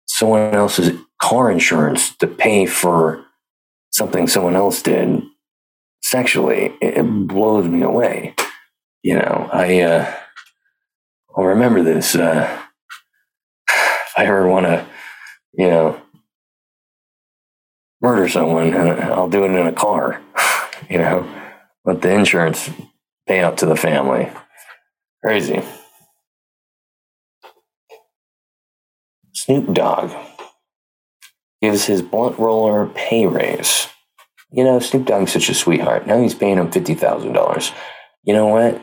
someone 0.05 0.53
else's 0.53 0.99
car 1.19 1.49
insurance 1.49 2.15
to 2.17 2.27
pay 2.27 2.65
for 2.65 3.24
something 3.95 4.27
someone 4.27 4.55
else 4.55 4.81
did 4.81 5.23
sexually, 6.01 6.73
it, 6.81 7.01
blows 7.27 7.67
me 7.67 7.81
away. 7.81 8.35
You 9.01 9.15
know, 9.15 9.49
I 9.51 9.81
uh, 9.81 10.13
I'll 11.35 11.45
remember 11.45 11.81
this. 11.81 12.15
Uh, 12.15 12.61
I 14.17 14.25
ever 14.25 14.47
want 14.47 14.65
to, 14.65 14.85
you 15.53 15.67
know, 15.67 16.01
murder 18.01 18.27
someone, 18.27 18.73
and 18.73 19.01
I'll 19.01 19.29
do 19.29 19.45
it 19.45 19.51
in 19.51 19.67
a 19.67 19.73
car. 19.73 20.21
You 20.89 20.97
know, 20.97 21.27
let 21.85 22.01
the 22.01 22.11
insurance 22.11 22.69
pay 23.27 23.39
out 23.39 23.57
to 23.59 23.65
the 23.65 23.77
family. 23.77 24.29
Crazy. 25.23 25.63
Snoop 29.33 29.73
Dogg 29.73 30.11
gives 31.65 31.85
his 31.85 32.03
blunt 32.03 32.37
roller 32.37 32.83
a 32.83 32.89
pay 32.89 33.25
raise. 33.25 33.87
You 34.51 34.63
know, 34.63 34.79
Snoop 34.79 35.07
Dogg's 35.07 35.31
such 35.31 35.49
a 35.49 35.53
sweetheart. 35.55 36.05
Now 36.05 36.21
he's 36.21 36.35
paying 36.35 36.59
him 36.59 36.69
$50,000. 36.69 37.73
You 38.23 38.33
know 38.33 38.47
what? 38.47 38.81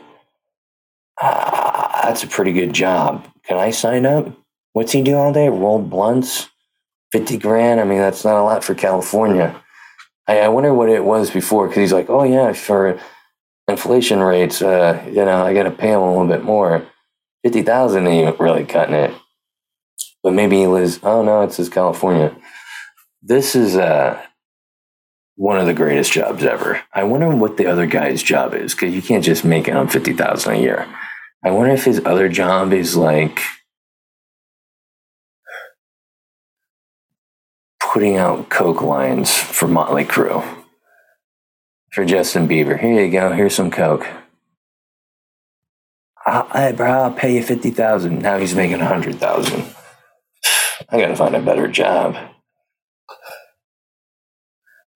Ah, 1.21 2.01
that's 2.03 2.23
a 2.23 2.27
pretty 2.27 2.51
good 2.51 2.73
job. 2.73 3.25
Can 3.45 3.57
I 3.57 3.71
sign 3.71 4.05
up? 4.05 4.27
What's 4.73 4.91
he 4.91 5.01
do 5.01 5.15
all 5.15 5.31
day? 5.31 5.47
Roll 5.47 5.79
blunts? 5.79 6.49
50 7.13 7.37
grand? 7.37 7.79
I 7.79 7.85
mean, 7.85 7.99
that's 7.99 8.25
not 8.25 8.35
a 8.35 8.43
lot 8.43 8.65
for 8.65 8.75
California. 8.75 9.55
I, 10.27 10.41
I 10.41 10.47
wonder 10.49 10.73
what 10.73 10.89
it 10.89 11.05
was 11.05 11.31
before 11.31 11.67
because 11.67 11.81
he's 11.81 11.93
like, 11.93 12.09
oh, 12.09 12.23
yeah, 12.23 12.51
for 12.51 12.99
inflation 13.69 14.19
rates, 14.19 14.61
uh, 14.61 15.01
you 15.07 15.23
know, 15.23 15.45
I 15.45 15.53
got 15.53 15.63
to 15.63 15.71
pay 15.71 15.93
him 15.93 16.01
a 16.01 16.11
little 16.11 16.27
bit 16.27 16.43
more. 16.43 16.85
50,000 17.43 18.07
ain't 18.07 18.39
really 18.41 18.65
cutting 18.65 18.95
it. 18.95 19.13
But 20.21 20.33
maybe 20.33 20.57
he 20.57 20.67
lives, 20.67 20.99
oh, 21.03 21.23
no, 21.23 21.43
it's 21.43 21.57
his 21.57 21.69
California 21.69 22.35
this 23.23 23.55
is 23.55 23.77
uh, 23.77 24.21
one 25.35 25.57
of 25.57 25.65
the 25.65 25.73
greatest 25.73 26.11
jobs 26.11 26.43
ever. 26.43 26.81
I 26.93 27.03
wonder 27.05 27.33
what 27.35 27.57
the 27.57 27.65
other 27.65 27.87
guy's 27.87 28.21
job 28.21 28.53
is 28.53 28.75
because 28.75 28.93
you 28.93 29.01
can't 29.01 29.23
just 29.23 29.45
make 29.45 29.67
it 29.67 29.75
on 29.75 29.87
fifty 29.87 30.13
thousand 30.13 30.55
a 30.55 30.59
year. 30.59 30.87
I 31.43 31.51
wonder 31.51 31.73
if 31.73 31.85
his 31.85 32.01
other 32.05 32.27
job 32.29 32.73
is 32.73 32.95
like 32.95 33.39
putting 37.81 38.17
out 38.17 38.49
coke 38.49 38.81
lines 38.81 39.33
for 39.35 39.67
Motley 39.67 40.03
Crue. 40.03 40.43
For 41.91 42.05
Justin 42.05 42.47
Bieber, 42.47 42.79
here 42.79 43.05
you 43.05 43.11
go. 43.11 43.31
Here's 43.31 43.53
some 43.53 43.69
coke. 43.69 44.07
I, 46.25 46.47
hey, 46.53 46.71
bro, 46.71 46.89
I'll 46.89 47.11
pay 47.11 47.35
you 47.35 47.43
fifty 47.43 47.69
thousand. 47.71 48.21
Now 48.21 48.37
he's 48.37 48.55
making 48.55 48.81
a 48.81 48.87
hundred 48.87 49.15
thousand. 49.15 49.63
I 50.89 50.99
gotta 50.99 51.15
find 51.15 51.35
a 51.35 51.41
better 51.41 51.67
job. 51.67 52.17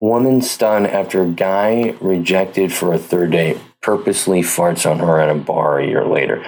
Woman 0.00 0.40
stunned 0.42 0.86
after 0.86 1.26
guy 1.26 1.96
rejected 2.00 2.72
for 2.72 2.92
a 2.92 2.98
third 2.98 3.32
date 3.32 3.58
purposely 3.82 4.42
farts 4.42 4.88
on 4.88 4.98
her 4.98 5.20
at 5.20 5.28
a 5.28 5.34
bar 5.34 5.80
a 5.80 5.86
year 5.86 6.04
later. 6.04 6.44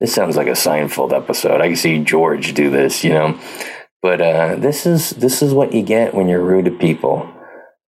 This 0.00 0.14
sounds 0.14 0.36
like 0.36 0.46
a 0.46 0.52
Seinfeld 0.52 1.12
episode. 1.12 1.60
I 1.60 1.68
can 1.68 1.76
see 1.76 2.02
George 2.02 2.54
do 2.54 2.70
this, 2.70 3.04
you 3.04 3.10
know. 3.10 3.38
But 4.02 4.20
uh, 4.20 4.56
this 4.56 4.86
is 4.86 5.10
this 5.10 5.42
is 5.42 5.52
what 5.52 5.74
you 5.74 5.82
get 5.82 6.14
when 6.14 6.28
you're 6.28 6.44
rude 6.44 6.66
to 6.66 6.70
people. 6.70 7.30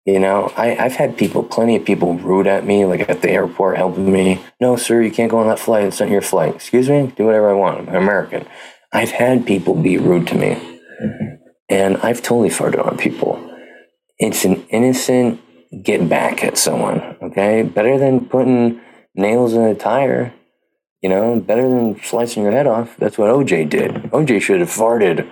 You 0.05 0.19
know, 0.19 0.51
I, 0.57 0.75
I've 0.75 0.95
had 0.95 1.17
people, 1.17 1.43
plenty 1.43 1.75
of 1.75 1.85
people 1.85 2.15
rude 2.15 2.47
at 2.47 2.65
me, 2.65 2.85
like 2.85 3.07
at 3.09 3.21
the 3.21 3.29
airport 3.29 3.77
helping 3.77 4.11
me. 4.11 4.41
No, 4.59 4.75
sir, 4.75 5.01
you 5.01 5.11
can't 5.11 5.29
go 5.29 5.37
on 5.37 5.47
that 5.47 5.59
flight. 5.59 5.85
It's 5.85 5.99
not 5.99 6.09
your 6.09 6.21
flight. 6.21 6.55
Excuse 6.55 6.89
me? 6.89 7.13
Do 7.15 7.25
whatever 7.25 7.51
I 7.51 7.53
want. 7.53 7.87
I'm 7.89 7.95
American. 7.95 8.47
I've 8.91 9.11
had 9.11 9.45
people 9.45 9.75
be 9.75 9.97
rude 9.97 10.27
to 10.27 10.35
me. 10.35 10.79
And 11.69 11.97
I've 11.97 12.23
totally 12.23 12.49
farted 12.49 12.83
on 12.83 12.97
people 12.97 13.48
it's 14.19 14.43
an 14.43 14.67
innocent 14.69 15.41
get 15.83 16.07
back 16.09 16.43
at 16.43 16.57
someone. 16.57 17.01
Okay, 17.21 17.63
better 17.63 17.97
than 17.97 18.25
putting 18.25 18.81
nails 19.15 19.53
in 19.53 19.61
a 19.61 19.75
tire. 19.75 20.33
You 21.01 21.09
know, 21.09 21.39
better 21.39 21.67
than 21.67 22.01
slicing 22.03 22.43
your 22.43 22.51
head 22.51 22.67
off. 22.67 22.97
That's 22.97 23.17
what 23.17 23.29
OJ 23.29 23.69
did. 23.69 23.93
OJ 24.11 24.41
should 24.41 24.59
have 24.59 24.69
farted 24.69 25.29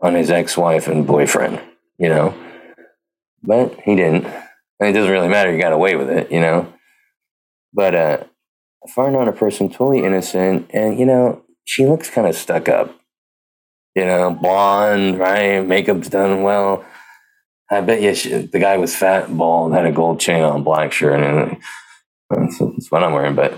on 0.00 0.14
his 0.14 0.30
ex-wife 0.30 0.88
and 0.88 1.06
boyfriend. 1.06 1.60
You 1.98 2.08
know, 2.08 2.34
but 3.42 3.78
he 3.84 3.94
didn't. 3.94 4.26
And 4.80 4.88
it 4.88 4.92
doesn't 4.92 5.10
really 5.10 5.28
matter. 5.28 5.52
He 5.52 5.58
got 5.58 5.72
away 5.72 5.94
with 5.94 6.10
it. 6.10 6.32
You 6.32 6.40
know, 6.40 6.72
but 7.72 7.94
uh, 7.94 8.24
farting 8.96 9.16
on 9.16 9.28
a 9.28 9.32
person 9.32 9.68
totally 9.68 10.04
innocent, 10.04 10.68
and 10.70 10.98
you 10.98 11.06
know, 11.06 11.44
she 11.64 11.86
looks 11.86 12.10
kind 12.10 12.26
of 12.26 12.34
stuck 12.34 12.68
up. 12.68 12.94
You 13.94 14.04
know, 14.04 14.32
blonde, 14.32 15.18
right? 15.18 15.64
Makeup's 15.64 16.08
done 16.08 16.42
well 16.42 16.84
I 17.70 17.80
bet 17.82 18.00
you 18.00 18.14
she, 18.14 18.30
the 18.30 18.58
guy 18.58 18.76
was 18.78 18.96
fat, 18.96 19.28
and 19.28 19.38
bald, 19.38 19.74
had 19.74 19.86
a 19.86 19.92
gold 19.92 20.20
chain 20.20 20.42
on, 20.42 20.64
black 20.64 20.92
shirt, 20.92 21.20
and 21.20 21.58
that's, 22.30 22.58
that's 22.58 22.90
what 22.90 23.04
I'm 23.04 23.12
wearing. 23.12 23.34
But 23.34 23.54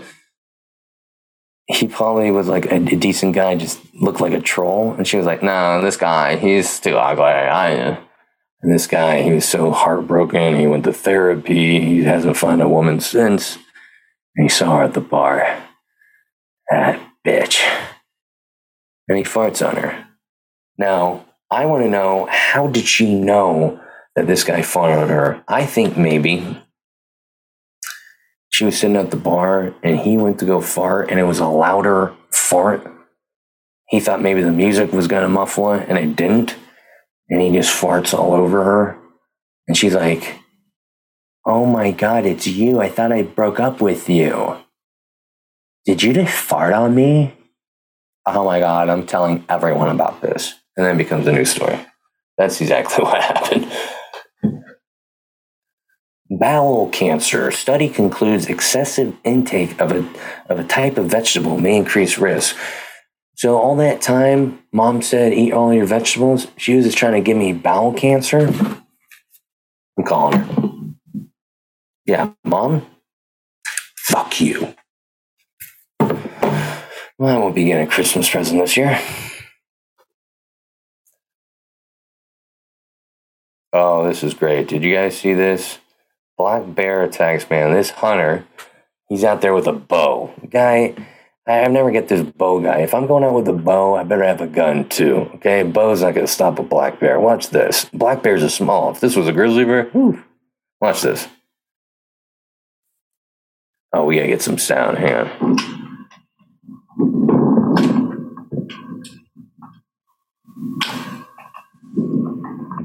he 1.67 1.87
probably 1.87 2.31
was 2.33 2.49
like 2.49 2.67
a, 2.67 2.77
a, 2.77 2.97
decent 2.97 3.35
guy, 3.35 3.55
just 3.55 3.79
looked 3.95 4.21
like 4.21 4.33
a 4.33 4.41
troll. 4.41 4.93
And 4.95 5.07
she 5.07 5.17
was 5.17 5.27
like, 5.27 5.43
"No, 5.43 5.81
this 5.81 5.97
guy, 5.97 6.37
he's 6.37 6.81
too 6.81 6.97
ugly." 6.97 7.25
I, 7.25 7.99
and 8.63 8.75
this 8.75 8.87
guy, 8.87 9.23
he 9.23 9.33
was 9.33 9.49
so 9.49 9.71
heartbroken. 9.71 10.59
He 10.59 10.67
went 10.67 10.85
to 10.85 10.93
therapy. 10.93 11.81
He 11.81 12.05
hasn't 12.05 12.37
found 12.37 12.61
a 12.61 12.69
woman 12.69 13.01
since. 13.01 13.57
And 14.37 14.45
he 14.45 14.49
saw 14.49 14.79
her 14.79 14.85
at 14.85 14.95
the 14.95 15.01
bar. 15.01 15.63
That 16.71 17.01
bitch. 17.27 17.61
And 19.09 19.17
he 19.17 19.25
farts 19.25 19.67
on 19.67 19.77
her. 19.77 20.07
Now, 20.77 21.25
I 21.51 21.67
want 21.67 21.85
to 21.85 21.91
know 21.91 22.29
how 22.31 22.67
did 22.67 22.85
she 22.85 23.15
know 23.15 23.81
that 24.17 24.27
this 24.27 24.45
guy 24.45 24.63
on 24.75 25.09
her. 25.09 25.43
I 25.49 25.67
think 25.67 25.97
maybe 25.97 26.63
she 28.51 28.65
was 28.65 28.79
sitting 28.79 28.97
at 28.97 29.11
the 29.11 29.17
bar 29.17 29.75
and 29.83 29.99
he 30.01 30.17
went 30.17 30.39
to 30.41 30.47
go 30.47 30.61
fart 30.61 31.11
and 31.11 31.21
it 31.21 31.25
was 31.25 31.39
a 31.39 31.47
louder 31.47 32.15
fart. 32.31 32.87
He 33.89 34.01
thought 34.01 34.23
maybe 34.23 34.43
the 34.43 34.53
music 34.53 34.93
was 34.93 35.09
going 35.09 35.23
to 35.23 35.29
muffle 35.29 35.73
it 35.73 35.89
and 35.89 35.99
it 35.99 36.17
didn't. 36.17 36.57
And 37.29 37.41
he 37.41 37.53
just 37.53 37.73
farts 37.73 38.17
all 38.17 38.35
over 38.35 38.65
her. 38.65 38.99
And 39.69 39.77
she's 39.77 39.95
like, 39.95 40.39
Oh 41.47 41.65
my 41.65 41.91
God, 41.91 42.27
it's 42.27 42.47
you. 42.47 42.81
I 42.81 42.89
thought 42.89 43.13
I 43.13 43.23
broke 43.23 43.59
up 43.59 43.81
with 43.81 44.09
you. 44.09 44.59
Did 45.87 46.03
you 46.03 46.13
just 46.13 46.35
fart 46.35 46.73
on 46.73 46.95
me? 46.95 47.35
Oh 48.27 48.45
my 48.45 48.61
God, 48.61 48.89
I'm 48.89 49.07
telling 49.07 49.45
everyone 49.49 49.89
about 49.89 50.21
this. 50.21 50.55
And 50.77 50.85
then 50.85 50.97
it 50.97 50.99
becomes 50.99 51.27
a 51.27 51.33
news 51.33 51.51
story. 51.51 51.79
That's 52.37 52.61
exactly 52.61 53.05
what 53.05 53.23
happened. 53.23 53.73
Bowel 56.31 56.89
cancer. 56.91 57.51
Study 57.51 57.89
concludes 57.89 58.47
excessive 58.47 59.17
intake 59.25 59.81
of 59.81 59.91
a, 59.91 60.09
of 60.49 60.61
a 60.61 60.65
type 60.65 60.97
of 60.97 61.07
vegetable 61.07 61.59
may 61.59 61.77
increase 61.77 62.19
risk. 62.19 62.57
So, 63.35 63.59
all 63.59 63.75
that 63.77 64.01
time, 64.01 64.61
mom 64.73 65.03
said, 65.03 65.33
eat 65.33 65.53
all 65.53 65.73
your 65.75 65.87
vegetables. 65.87 66.47
She 66.57 66.77
was 66.77 66.85
just 66.85 66.99
trying 66.99 67.15
to 67.15 67.21
give 67.21 67.37
me 67.37 67.53
bowel 67.53 67.93
cancer. 67.93 68.47
I'm 69.99 70.05
calling 70.05 70.39
her. 70.39 70.71
Yeah, 72.07 72.33
mom? 72.45 72.87
Fuck 73.97 74.41
you. 74.41 74.75
Well, 77.19 77.37
I 77.37 77.39
won't 77.39 77.55
be 77.55 77.65
getting 77.65 77.87
a 77.87 77.91
Christmas 77.91 78.29
present 78.31 78.61
this 78.61 78.77
year. 78.77 79.01
Oh, 83.73 84.07
this 84.07 84.23
is 84.23 84.35
great. 84.35 84.69
Did 84.69 84.83
you 84.83 84.95
guys 84.95 85.19
see 85.19 85.35
this? 85.35 85.79
Black 86.41 86.75
bear 86.75 87.03
attacks, 87.03 87.51
man. 87.51 87.75
This 87.75 87.91
hunter, 87.91 88.47
he's 89.11 89.25
out 89.25 89.43
there 89.43 89.53
with 89.53 89.67
a 89.67 89.75
bow. 89.75 90.33
Guy, 90.49 90.95
I 91.47 91.69
never 91.69 91.91
get 91.91 92.09
this 92.09 92.23
bow 92.23 92.63
guy. 92.63 92.79
If 92.79 92.95
I'm 92.95 93.07
going 93.07 93.25
out 93.25 93.35
with 93.35 93.47
a 93.49 93.53
bow, 93.53 93.95
I 93.95 94.05
better 94.05 94.25
have 94.25 94.41
a 94.41 94.47
gun 94.47 94.89
too. 94.89 95.29
Okay, 95.35 95.63
bow's 95.65 96.01
not 96.01 96.15
to 96.15 96.27
stop 96.27 96.59
a 96.59 96.63
black 96.63 96.99
bear. 96.99 97.21
Watch 97.21 97.51
this. 97.51 97.85
Black 97.93 98.23
bears 98.23 98.43
are 98.43 98.49
small. 98.49 98.91
If 98.91 99.01
this 99.01 99.17
was 99.17 99.29
a 99.29 99.35
grizzly 99.35 99.67
bear, 99.67 99.91
whew, 99.91 100.25
watch 100.81 101.03
this. 101.03 101.29
Oh, 103.93 104.07
we 104.07 104.17
gotta 104.17 104.29
get 104.29 104.41
some 104.41 104.57
sound. 104.57 104.97
On. 104.97 105.59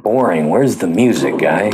Boring. 0.01 0.49
Where's 0.49 0.75
the 0.75 0.87
music, 0.87 1.37
guy? 1.37 1.71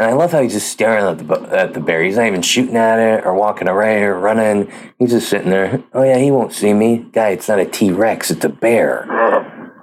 And 0.00 0.08
I 0.08 0.14
love 0.14 0.32
how 0.32 0.40
he's 0.40 0.54
just 0.54 0.72
staring 0.72 1.04
at 1.04 1.18
the 1.18 1.54
at 1.54 1.74
the 1.74 1.80
bear. 1.80 2.02
He's 2.02 2.16
not 2.16 2.26
even 2.26 2.40
shooting 2.40 2.74
at 2.74 2.98
it 2.98 3.26
or 3.26 3.34
walking 3.34 3.68
away 3.68 4.02
or 4.02 4.18
running. 4.18 4.72
He's 4.98 5.10
just 5.10 5.28
sitting 5.28 5.50
there. 5.50 5.84
Oh 5.92 6.02
yeah, 6.02 6.16
he 6.16 6.30
won't 6.30 6.54
see 6.54 6.72
me, 6.72 7.04
guy. 7.12 7.30
It's 7.30 7.48
not 7.48 7.58
a 7.58 7.66
T 7.66 7.92
Rex. 7.92 8.30
It's 8.30 8.42
a 8.42 8.48
bear. 8.48 9.04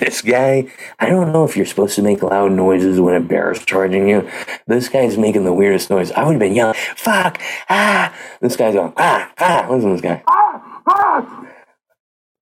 this 0.00 0.20
guy, 0.20 0.66
I 0.98 1.08
don't 1.08 1.32
know 1.32 1.44
if 1.44 1.56
you're 1.56 1.64
supposed 1.64 1.94
to 1.94 2.02
make 2.02 2.24
loud 2.24 2.50
noises 2.50 3.00
when 3.00 3.14
a 3.14 3.20
bear 3.20 3.52
is 3.52 3.64
charging 3.64 4.08
you. 4.08 4.28
This 4.66 4.88
guy's 4.88 5.16
making 5.16 5.44
the 5.44 5.54
weirdest 5.54 5.90
noise. 5.90 6.10
I 6.10 6.24
would 6.24 6.32
have 6.32 6.40
been 6.40 6.56
yelling, 6.56 6.74
fuck, 6.96 7.40
ah. 7.70 8.12
This 8.40 8.56
guy's 8.56 8.74
going, 8.74 8.92
ah, 8.96 9.32
ah. 9.38 9.68
Listen 9.70 9.90
to 9.90 9.94
this 9.94 10.02
guy. 10.02 10.24
Ah, 10.26 10.82
ah. 10.88 11.46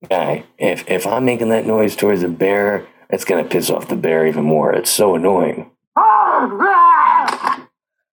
Guy, 0.09 0.45
if, 0.57 0.89
if 0.89 1.05
I'm 1.05 1.23
making 1.23 1.49
that 1.49 1.67
noise 1.67 1.95
towards 1.95 2.23
a 2.23 2.29
bear, 2.29 2.87
it's 3.09 3.25
going 3.25 3.43
to 3.43 3.49
piss 3.49 3.69
off 3.69 3.87
the 3.87 3.95
bear 3.95 4.25
even 4.27 4.43
more. 4.43 4.73
It's 4.73 4.89
so 4.89 5.15
annoying. 5.15 5.71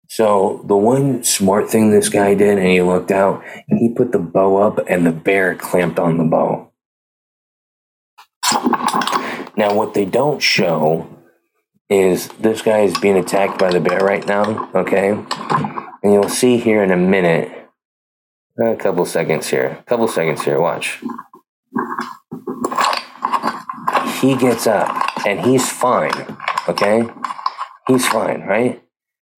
So 0.08 0.62
the 0.64 0.76
one 0.76 1.24
smart 1.24 1.68
thing 1.68 1.90
this 1.90 2.08
guy 2.08 2.34
did, 2.34 2.58
and 2.58 2.68
he 2.68 2.80
looked 2.80 3.10
out, 3.10 3.42
he 3.68 3.92
put 3.92 4.12
the 4.12 4.18
bow 4.18 4.56
up, 4.56 4.78
and 4.88 5.06
the 5.06 5.12
bear 5.12 5.54
clamped 5.54 5.98
on 5.98 6.16
the 6.16 6.24
bow. 6.24 6.70
Now, 9.56 9.74
what 9.74 9.94
they 9.94 10.04
don't 10.04 10.40
show 10.40 11.08
is 11.88 12.28
this 12.40 12.62
guy 12.62 12.80
is 12.80 12.98
being 12.98 13.16
attacked 13.16 13.58
by 13.58 13.70
the 13.70 13.80
bear 13.80 14.00
right 14.00 14.26
now, 14.26 14.70
okay? 14.74 15.10
And 16.02 16.12
you'll 16.12 16.28
see 16.28 16.58
here 16.58 16.82
in 16.82 16.90
a 16.90 16.96
minute, 16.96 17.50
a 18.62 18.76
couple 18.76 19.04
seconds 19.06 19.48
here, 19.48 19.78
a 19.80 19.82
couple 19.84 20.08
seconds 20.08 20.42
here, 20.44 20.60
watch. 20.60 21.02
He 24.20 24.36
gets 24.36 24.66
up 24.66 25.26
and 25.26 25.40
he's 25.40 25.70
fine, 25.70 26.36
okay? 26.68 27.08
He's 27.86 28.06
fine, 28.06 28.42
right? 28.42 28.82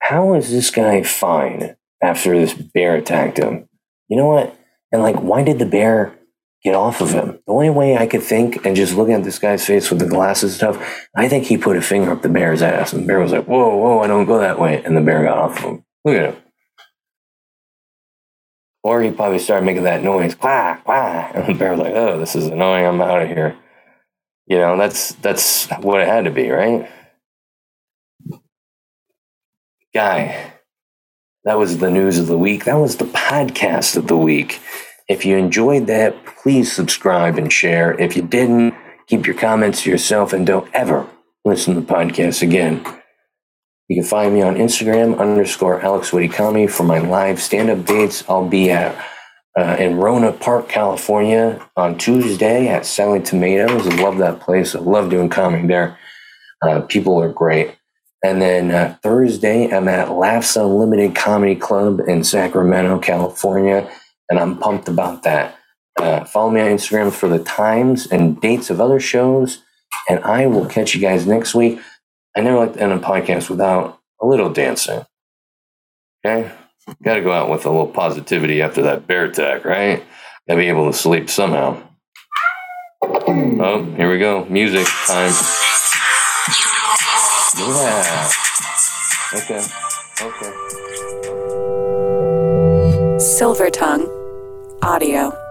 How 0.00 0.34
is 0.34 0.50
this 0.50 0.70
guy 0.70 1.02
fine 1.02 1.76
after 2.02 2.38
this 2.38 2.54
bear 2.54 2.96
attacked 2.96 3.38
him? 3.38 3.68
You 4.08 4.16
know 4.16 4.28
what? 4.28 4.58
And 4.92 5.02
like, 5.02 5.16
why 5.16 5.42
did 5.42 5.58
the 5.58 5.66
bear 5.66 6.18
get 6.62 6.74
off 6.74 7.00
of 7.00 7.10
him. 7.10 7.38
The 7.46 7.52
only 7.52 7.70
way 7.70 7.96
I 7.96 8.06
could 8.06 8.22
think, 8.22 8.64
and 8.64 8.74
just 8.74 8.94
looking 8.94 9.14
at 9.14 9.24
this 9.24 9.38
guy's 9.38 9.66
face 9.66 9.90
with 9.90 10.00
the 10.00 10.06
glasses 10.06 10.52
and 10.52 10.74
stuff, 10.74 11.06
I 11.16 11.28
think 11.28 11.44
he 11.44 11.56
put 11.56 11.76
a 11.76 11.82
finger 11.82 12.12
up 12.12 12.22
the 12.22 12.28
bear's 12.28 12.62
ass. 12.62 12.92
And 12.92 13.02
the 13.02 13.06
bear 13.06 13.20
was 13.20 13.32
like, 13.32 13.46
whoa, 13.46 13.76
whoa, 13.76 14.00
I 14.00 14.06
don't 14.06 14.26
go 14.26 14.38
that 14.38 14.58
way. 14.58 14.82
And 14.82 14.96
the 14.96 15.00
bear 15.00 15.24
got 15.24 15.38
off 15.38 15.58
of 15.58 15.64
him. 15.64 15.84
Look 16.04 16.16
at 16.16 16.34
him. 16.34 16.42
Or 18.82 19.02
he 19.02 19.10
probably 19.10 19.38
started 19.38 19.66
making 19.66 19.84
that 19.84 20.02
noise, 20.02 20.34
quack, 20.34 20.84
quack. 20.84 21.32
And 21.34 21.46
the 21.46 21.54
bear 21.54 21.72
was 21.72 21.80
like, 21.80 21.94
oh, 21.94 22.18
this 22.18 22.34
is 22.34 22.46
annoying. 22.46 22.86
I'm 22.86 23.00
out 23.00 23.22
of 23.22 23.28
here. 23.28 23.56
You 24.48 24.56
know, 24.56 24.78
that's 24.78 25.12
that's 25.16 25.66
what 25.82 26.00
it 26.00 26.08
had 26.08 26.24
to 26.24 26.30
be, 26.30 26.48
right? 26.48 26.90
Guy, 29.94 30.54
that 31.44 31.58
was 31.58 31.78
the 31.78 31.90
news 31.90 32.18
of 32.18 32.28
the 32.28 32.38
week. 32.38 32.64
That 32.64 32.76
was 32.76 32.96
the 32.96 33.04
podcast 33.04 33.96
of 33.96 34.06
the 34.06 34.16
week. 34.16 34.60
If 35.06 35.26
you 35.26 35.36
enjoyed 35.36 35.86
that, 35.88 36.24
please 36.24 36.72
subscribe 36.72 37.36
and 37.36 37.52
share. 37.52 37.98
If 38.00 38.16
you 38.16 38.22
didn't, 38.22 38.74
keep 39.06 39.26
your 39.26 39.36
comments 39.36 39.82
to 39.82 39.90
yourself 39.90 40.32
and 40.32 40.46
don't 40.46 40.72
ever 40.74 41.06
listen 41.44 41.74
to 41.74 41.80
the 41.80 41.86
podcast 41.86 42.40
again. 42.40 42.84
You 43.88 44.00
can 44.00 44.04
find 44.04 44.34
me 44.34 44.40
on 44.40 44.54
Instagram 44.54 45.18
underscore 45.18 45.80
Alex 45.82 46.10
Whitty 46.10 46.28
Comedy 46.28 46.66
for 46.66 46.84
my 46.84 46.98
live 46.98 47.40
stand 47.40 47.68
up 47.68 47.84
dates. 47.84 48.24
I'll 48.28 48.48
be 48.48 48.70
at 48.70 48.94
uh, 49.58 49.76
in 49.78 49.96
Rohnert 49.96 50.40
Park, 50.40 50.68
California 50.68 51.66
on 51.76 51.98
Tuesday 51.98 52.68
at 52.68 52.86
Sally 52.86 53.20
Tomatoes. 53.20 53.86
I 53.86 53.96
love 54.02 54.18
that 54.18 54.40
place. 54.40 54.74
I 54.74 54.78
love 54.78 55.10
doing 55.10 55.28
comedy 55.28 55.66
there. 55.66 55.98
Uh, 56.62 56.80
people 56.82 57.20
are 57.20 57.32
great. 57.32 57.76
And 58.24 58.42
then 58.42 58.70
uh, 58.70 58.96
Thursday, 59.02 59.68
I'm 59.70 59.88
at 59.88 60.12
Laughs 60.12 60.56
Unlimited 60.56 61.14
Comedy 61.14 61.54
Club 61.54 62.00
in 62.06 62.24
Sacramento, 62.24 62.98
California 62.98 63.90
and 64.28 64.38
I'm 64.38 64.58
pumped 64.58 64.88
about 64.88 65.22
that. 65.22 65.58
Uh, 65.98 66.24
follow 66.24 66.50
me 66.50 66.60
on 66.60 66.68
Instagram 66.68 67.12
for 67.12 67.28
the 67.28 67.42
times 67.42 68.06
and 68.06 68.40
dates 68.40 68.70
of 68.70 68.80
other 68.80 69.00
shows, 69.00 69.62
and 70.08 70.20
I 70.20 70.46
will 70.46 70.66
catch 70.66 70.94
you 70.94 71.00
guys 71.00 71.26
next 71.26 71.54
week. 71.54 71.80
I 72.36 72.40
never 72.40 72.58
like 72.58 72.74
to 72.74 72.80
end 72.82 72.92
a 72.92 72.98
podcast 72.98 73.50
without 73.50 73.98
a 74.20 74.26
little 74.26 74.52
dancing. 74.52 75.04
Okay? 76.24 76.52
Got 77.02 77.14
to 77.14 77.20
go 77.20 77.32
out 77.32 77.50
with 77.50 77.66
a 77.66 77.70
little 77.70 77.86
positivity 77.86 78.62
after 78.62 78.82
that 78.82 79.06
bear 79.06 79.24
attack, 79.26 79.64
right? 79.64 80.02
Got 80.46 80.54
to 80.54 80.60
be 80.60 80.68
able 80.68 80.90
to 80.90 80.96
sleep 80.96 81.28
somehow. 81.30 81.82
Oh, 83.02 83.84
here 83.96 84.10
we 84.10 84.18
go. 84.18 84.44
Music 84.46 84.86
time. 85.06 85.32
Yeah. 87.58 88.30
Okay. 89.34 89.62
Okay. 90.22 90.52
Silver 93.18 93.70
Tongue 93.70 94.06
Audio. 94.82 95.47